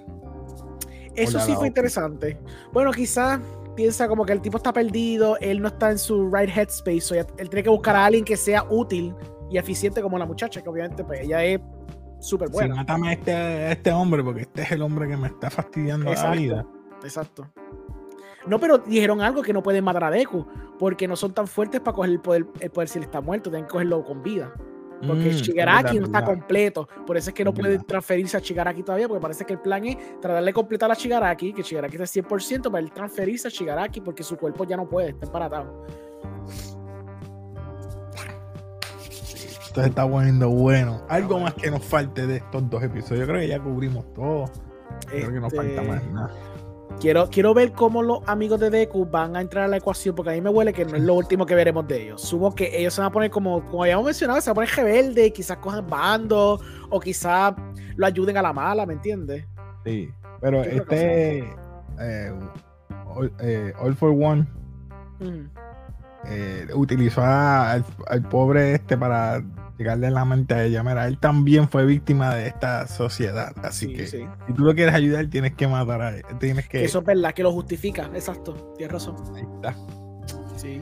Eso 1.15 1.39
sí 1.39 1.53
fue 1.55 1.67
interesante. 1.67 2.39
Bueno, 2.71 2.91
quizás 2.91 3.39
piensa 3.75 4.07
como 4.07 4.25
que 4.25 4.33
el 4.33 4.41
tipo 4.41 4.57
está 4.57 4.71
perdido, 4.73 5.37
él 5.39 5.61
no 5.61 5.67
está 5.67 5.91
en 5.91 5.97
su 5.99 6.29
right 6.29 6.49
headspace, 6.49 7.01
so 7.01 7.15
él 7.15 7.25
tiene 7.49 7.63
que 7.63 7.69
buscar 7.69 7.95
a 7.95 8.05
alguien 8.05 8.23
que 8.25 8.37
sea 8.37 8.63
útil 8.69 9.13
y 9.49 9.57
eficiente 9.57 10.01
como 10.01 10.17
la 10.17 10.25
muchacha, 10.25 10.61
que 10.61 10.69
obviamente 10.69 11.03
pues 11.03 11.21
ella 11.21 11.43
es 11.43 11.59
súper 12.19 12.47
Sí, 12.49 12.53
buena. 12.53 12.75
mátame 12.75 13.09
a 13.09 13.13
este, 13.13 13.31
a 13.33 13.71
este 13.71 13.91
hombre, 13.91 14.23
porque 14.23 14.41
este 14.41 14.61
es 14.63 14.71
el 14.71 14.81
hombre 14.81 15.07
que 15.07 15.17
me 15.17 15.27
está 15.27 15.49
fastidiando 15.49 16.09
Exacto. 16.09 16.29
la 16.35 16.41
vida. 16.41 16.65
Exacto. 17.03 17.47
No, 18.45 18.59
pero 18.59 18.77
dijeron 18.77 19.21
algo 19.21 19.41
que 19.41 19.53
no 19.53 19.63
pueden 19.63 19.83
matar 19.83 20.03
a 20.05 20.11
Deku, 20.11 20.45
porque 20.77 21.07
no 21.07 21.15
son 21.15 21.33
tan 21.33 21.47
fuertes 21.47 21.79
para 21.81 21.95
coger 21.95 22.11
el 22.11 22.19
poder, 22.19 22.45
el 22.59 22.69
poder 22.71 22.89
si 22.89 22.97
él 22.99 23.05
está 23.05 23.21
muerto, 23.21 23.49
tienen 23.49 23.65
que 23.67 23.71
cogerlo 23.71 24.03
con 24.03 24.21
vida. 24.21 24.53
Porque 25.05 25.29
Mm, 25.29 25.33
Shigaraki 25.33 25.99
no 25.99 26.05
está 26.05 26.23
completo. 26.23 26.87
Por 27.05 27.17
eso 27.17 27.29
es 27.29 27.33
que 27.33 27.43
no 27.43 27.53
puede 27.53 27.79
transferirse 27.79 28.37
a 28.37 28.39
Shigaraki 28.39 28.83
todavía, 28.83 29.07
porque 29.07 29.21
parece 29.21 29.45
que 29.45 29.53
el 29.53 29.59
plan 29.59 29.85
es 29.85 29.97
tratar 30.21 30.43
de 30.43 30.53
completar 30.53 30.91
a 30.91 30.93
Shigaraki, 30.93 31.53
que 31.53 31.61
Shigaraki 31.61 31.97
esté 32.01 32.21
100% 32.23 32.71
para 32.71 32.79
él 32.79 32.91
transferirse 32.91 33.47
a 33.47 33.51
Shigaraki, 33.51 34.01
porque 34.01 34.23
su 34.23 34.37
cuerpo 34.37 34.63
ya 34.63 34.77
no 34.77 34.87
puede, 34.87 35.09
está 35.09 35.25
emparatado. 35.25 35.85
Esto 39.65 39.81
se 39.81 39.87
está 39.87 40.07
poniendo 40.07 40.49
bueno. 40.49 41.01
Algo 41.09 41.39
más 41.39 41.55
que 41.55 41.71
nos 41.71 41.83
falte 41.83 42.27
de 42.27 42.37
estos 42.37 42.69
dos 42.69 42.83
episodios. 42.83 43.21
Yo 43.21 43.27
creo 43.27 43.39
que 43.39 43.47
ya 43.47 43.59
cubrimos 43.59 44.05
todo. 44.13 44.45
Creo 45.07 45.31
que 45.31 45.39
nos 45.39 45.53
falta 45.53 45.81
Este, 45.81 45.87
más 45.87 46.03
nada. 46.11 46.31
Quiero, 46.99 47.27
quiero 47.29 47.53
ver 47.53 47.73
cómo 47.73 48.01
los 48.01 48.19
amigos 48.27 48.59
de 48.61 48.69
Deku 48.69 49.05
van 49.05 49.35
a 49.35 49.41
entrar 49.41 49.65
a 49.65 49.67
la 49.67 49.77
ecuación, 49.77 50.15
porque 50.15 50.31
a 50.31 50.33
mí 50.33 50.41
me 50.41 50.49
huele 50.49 50.71
que 50.71 50.85
no 50.85 50.95
es 50.95 51.01
lo 51.03 51.15
último 51.15 51.45
que 51.45 51.53
veremos 51.53 51.85
de 51.87 52.03
ellos. 52.03 52.21
Sumo 52.21 52.55
que 52.55 52.79
ellos 52.79 52.93
se 52.93 53.01
van 53.01 53.09
a 53.09 53.11
poner 53.11 53.29
como, 53.29 53.61
como 53.65 53.83
habíamos 53.83 54.05
mencionado, 54.05 54.39
se 54.39 54.49
van 54.49 54.53
a 54.53 54.55
poner 54.55 54.69
rebelde, 54.69 55.33
quizás 55.33 55.57
cojan 55.57 55.85
bando, 55.89 56.61
o 56.89 56.99
quizás 57.01 57.53
lo 57.97 58.05
ayuden 58.05 58.37
a 58.37 58.41
la 58.41 58.53
mala, 58.53 58.85
¿me 58.85 58.93
entiendes? 58.93 59.45
Sí. 59.83 60.09
Pero 60.39 60.61
este. 60.63 61.39
eh, 61.99 62.33
all, 63.07 63.33
eh, 63.39 63.73
All 63.79 63.95
for 63.95 64.11
One 64.11 64.47
Mm. 65.19 65.45
eh, 66.25 66.67
utilizó 66.73 67.21
a- 67.21 67.71
al, 67.71 67.85
al 68.07 68.21
pobre 68.29 68.75
este 68.75 68.97
para 68.97 69.41
llegarle 69.77 70.07
en 70.07 70.13
la 70.13 70.25
mente 70.25 70.53
a 70.53 70.63
ella. 70.63 70.83
Mira, 70.83 71.07
él 71.07 71.17
también 71.17 71.67
fue 71.69 71.85
víctima 71.85 72.33
de 72.35 72.47
esta 72.47 72.87
sociedad. 72.87 73.53
Así 73.63 73.87
Sí, 73.87 73.93
que 73.93 74.07
sí. 74.07 74.25
si 74.47 74.53
tú 74.53 74.63
lo 74.63 74.73
quieres 74.75 74.93
ayudar, 74.95 75.27
tienes 75.27 75.53
que 75.55 75.67
matar 75.67 76.01
a 76.01 76.09
él. 76.17 76.23
Tienes 76.39 76.67
que. 76.67 76.79
Que 76.79 76.85
eso 76.85 76.99
es 76.99 77.05
verdad, 77.05 77.33
que 77.33 77.43
lo 77.43 77.51
justifica, 77.51 78.09
exacto, 78.13 78.73
tienes 78.77 78.93
razón. 78.93 79.15
Ahí 79.35 79.43
está. 79.55 79.75
Sí. 80.57 80.81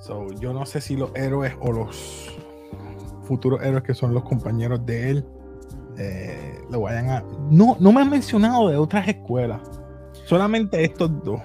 So, 0.00 0.28
yo 0.40 0.52
no 0.52 0.66
sé 0.66 0.80
si 0.80 0.96
los 0.96 1.14
héroes 1.14 1.54
o 1.60 1.72
los 1.72 2.36
futuros 3.24 3.62
héroes 3.62 3.84
que 3.84 3.94
son 3.94 4.12
los 4.12 4.24
compañeros 4.24 4.84
de 4.84 5.10
él 5.10 5.26
eh, 5.98 6.58
lo 6.70 6.80
vayan 6.80 7.10
a. 7.10 7.24
No, 7.50 7.76
no 7.78 7.92
me 7.92 8.00
han 8.00 8.10
mencionado 8.10 8.68
de 8.68 8.76
otras 8.76 9.06
escuelas. 9.08 9.60
Solamente 10.26 10.82
estos 10.84 11.22
dos. 11.22 11.40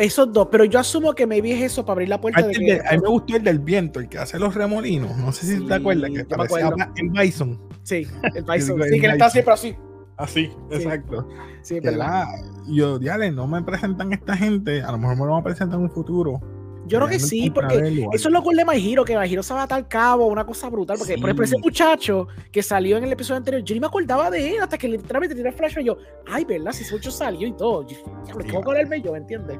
Esos 0.00 0.32
dos, 0.32 0.48
pero 0.50 0.64
yo 0.64 0.78
asumo 0.78 1.14
que 1.14 1.26
maybe 1.26 1.52
es 1.52 1.62
eso 1.72 1.84
para 1.84 1.94
abrir 1.94 2.08
la 2.08 2.20
puerta 2.20 2.42
de 2.42 2.52
que. 2.52 2.64
de- 2.74 2.80
a 2.80 2.92
mí 2.92 2.98
me 3.02 3.08
gustó 3.08 3.36
el 3.36 3.42
del 3.44 3.58
viento, 3.58 4.00
el 4.00 4.08
que 4.08 4.18
hace 4.18 4.38
los 4.38 4.54
remolinos. 4.54 5.16
No 5.18 5.32
sé 5.32 5.46
si 5.46 5.58
Sí, 5.58 5.66
te 5.66 5.74
acuerdas, 5.74 6.10
que 6.10 6.18
me 6.18 6.24
parecía 6.24 6.70
en 6.96 7.12
Bison. 7.12 7.60
Sí, 7.82 8.06
el 8.34 8.44
Bison. 8.48 8.82
Sí, 8.82 8.88
el 8.94 9.00
que 9.00 9.06
él 9.06 9.12
está 9.12 9.30
siempre 9.30 9.54
así. 9.54 9.76
Así, 10.16 10.46
Sí. 10.46 10.52
exacto. 10.76 11.28
Sí, 11.62 11.76
es 11.76 11.82
verdad. 11.82 11.98
la- 11.98 12.28
yo, 12.68 12.98
diale, 12.98 13.30
no 13.32 13.46
me 13.46 13.62
presentan 13.62 14.12
esta 14.12 14.36
gente. 14.36 14.82
A 14.82 14.92
lo 14.92 14.98
mejor 14.98 15.16
me 15.16 15.24
lo 15.26 15.32
van 15.32 15.40
a 15.40 15.44
presentar 15.44 15.78
en 15.78 15.84
un 15.86 15.90
futuro. 15.90 16.40
Yo 16.86 16.98
creo 16.98 17.08
que 17.08 17.18
sí, 17.18 17.50
porque 17.50 18.06
eso 18.12 18.28
es 18.28 18.32
lo 18.32 18.42
cool 18.42 18.56
de 18.56 18.64
My 18.64 18.92
Hero, 18.92 19.04
que 19.04 19.16
My 19.16 19.32
Hero 19.32 19.42
se 19.42 19.54
va 19.54 19.62
a 19.62 19.68
tal 19.68 19.86
cabo, 19.86 20.26
una 20.26 20.44
cosa 20.44 20.68
brutal. 20.68 20.98
Porque, 20.98 21.14
por 21.14 21.26
ejemplo, 21.26 21.44
ese 21.44 21.58
muchacho 21.58 22.26
que 22.50 22.62
salió 22.62 22.96
en 22.96 23.04
el 23.04 23.12
episodio 23.12 23.38
anterior, 23.38 23.62
yo 23.62 23.74
ni 23.74 23.80
me 23.80 23.86
acordaba 23.86 24.30
de 24.30 24.56
él 24.56 24.62
hasta 24.62 24.76
que 24.76 24.88
literalmente 24.88 25.34
tiré 25.34 25.48
el 25.48 25.54
flash 25.54 25.78
y 25.78 25.84
yo, 25.84 25.96
ay, 26.26 26.44
¿verdad? 26.44 26.72
Si 26.72 26.82
ese 26.82 26.92
muchacho 26.92 27.10
salió 27.12 27.46
y 27.46 27.52
todo. 27.52 27.86
Yo, 27.86 27.96
Sí, 27.96 28.32
¿Cómo 28.48 28.60
acordarme 28.60 29.00
yo? 29.00 29.12
¿Me 29.12 29.18
entiendes? 29.18 29.58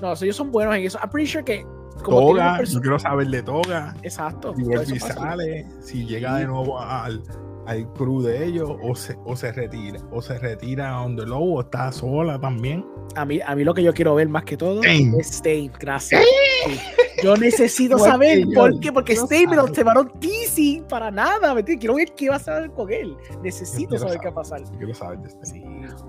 No, 0.00 0.12
ellos 0.14 0.36
son 0.36 0.50
buenos 0.50 0.74
en 0.74 0.84
eso. 0.84 0.98
I'm 0.98 1.10
pretty 1.10 1.30
sure 1.30 1.44
que. 1.44 1.64
Como 2.02 2.20
Toga, 2.20 2.62
yo 2.62 2.80
quiero 2.80 2.98
saber 2.98 3.26
de 3.28 3.42
Toga. 3.42 3.94
Exacto. 4.02 4.54
Si 4.56 4.62
vuelve 4.62 4.96
y 4.96 4.98
sale, 4.98 5.66
si 5.80 6.06
llega 6.06 6.36
de 6.36 6.46
nuevo 6.46 6.80
al, 6.80 7.22
al 7.70 7.92
crew 7.92 8.20
de 8.20 8.44
ellos, 8.44 8.68
o 8.82 8.94
se, 8.96 9.16
o 9.24 9.36
se 9.36 9.52
retira, 9.52 10.00
o 10.10 10.20
se 10.20 10.38
retira 10.38 10.90
a 10.90 11.02
donde 11.02 11.24
Lobo, 11.24 11.54
o 11.54 11.60
está 11.60 11.92
sola 11.92 12.40
también. 12.40 12.84
A 13.14 13.24
mí, 13.24 13.40
a 13.46 13.54
mí 13.54 13.62
lo 13.62 13.74
que 13.74 13.82
yo 13.82 13.92
quiero 13.92 14.16
ver 14.16 14.28
más 14.28 14.44
que 14.44 14.56
todo 14.56 14.80
Stain. 14.80 15.14
es 15.18 15.30
Stain. 15.30 15.72
Gracias. 15.78 16.22
Sí. 16.66 16.78
Yo 17.22 17.36
necesito 17.36 17.98
saber 17.98 18.46
yo, 18.46 18.54
por 18.54 18.80
qué, 18.80 18.92
porque 18.92 19.14
yo 19.14 19.24
Stain 19.24 19.50
me 19.50 19.56
lo 19.56 19.66
llevaron 19.66 20.10
teasing 20.18 20.84
para 20.84 21.10
nada. 21.10 21.54
¿me 21.54 21.60
entiendes? 21.60 21.80
Quiero 21.80 21.94
ver 21.94 22.12
qué 22.16 22.28
va 22.28 22.34
a 22.34 22.38
hacer 22.38 22.70
con 22.72 22.90
él. 22.90 23.16
Necesito 23.42 23.96
saber 23.98 24.18
qué 24.18 24.24
saber. 24.24 24.26
va 24.26 24.30
a 24.30 24.34
pasar. 24.34 24.60
Yo 24.64 24.78
quiero 24.78 24.94
saber 24.94 25.18
de 25.20 25.28
este. 25.28 25.46
Sí. 25.46 25.62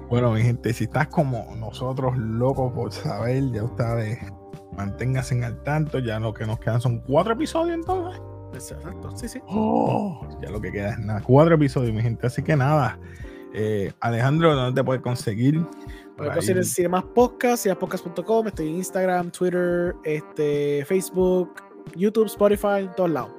Bueno, 0.09 0.31
mi 0.31 0.41
gente, 0.41 0.73
si 0.73 0.85
estás 0.85 1.07
como 1.09 1.45
nosotros 1.57 2.17
locos 2.17 2.71
por 2.73 2.91
saber, 2.91 3.51
ya 3.51 3.63
ustedes 3.63 4.19
manténganse 4.75 5.43
al 5.43 5.61
tanto. 5.63 5.99
Ya 5.99 6.19
lo 6.19 6.33
que 6.33 6.45
nos 6.45 6.59
quedan 6.59 6.81
son 6.81 7.01
cuatro 7.01 7.33
episodios 7.33 7.75
entonces. 7.75 8.19
Exacto. 8.53 9.15
Sí, 9.15 9.27
sí. 9.27 9.39
Oh, 9.47 10.27
ya 10.41 10.49
lo 10.49 10.61
que 10.61 10.71
queda 10.71 10.91
es 10.91 10.99
nada. 10.99 11.21
Cuatro 11.21 11.55
episodios, 11.55 11.93
mi 11.93 12.01
gente. 12.01 12.27
Así 12.27 12.43
que 12.43 12.55
nada. 12.55 12.99
Eh, 13.53 13.91
Alejandro, 13.99 14.55
¿dónde 14.55 14.79
te 14.79 14.85
puedes 14.85 15.01
conseguir? 15.01 15.65
Puedes 16.15 16.33
conseguir 16.33 16.63
Cinemas 16.65 17.03
Podcast, 17.03 17.63
cinemaspodcast.com. 17.63 18.47
Estoy 18.47 18.69
en 18.69 18.75
Instagram, 18.75 19.31
Twitter, 19.31 19.95
este, 20.03 20.85
Facebook, 20.85 21.53
YouTube, 21.95 22.27
Spotify, 22.27 22.81
en 22.81 22.91
todos 22.95 23.09
lados. 23.09 23.31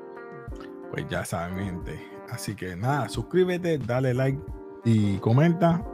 Pues 0.90 1.06
ya 1.08 1.24
saben, 1.24 1.56
mi 1.56 1.64
gente. 1.64 1.98
Así 2.30 2.54
que 2.54 2.76
nada, 2.76 3.08
suscríbete, 3.08 3.78
dale 3.78 4.14
like 4.14 4.40
y 4.84 5.18
comenta. 5.18 5.84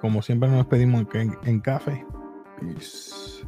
Como 0.00 0.22
siempre 0.22 0.48
nos 0.48 0.58
despedimos 0.58 1.06
en, 1.14 1.36
en 1.44 1.60
café. 1.60 2.04
Peace. 2.60 3.44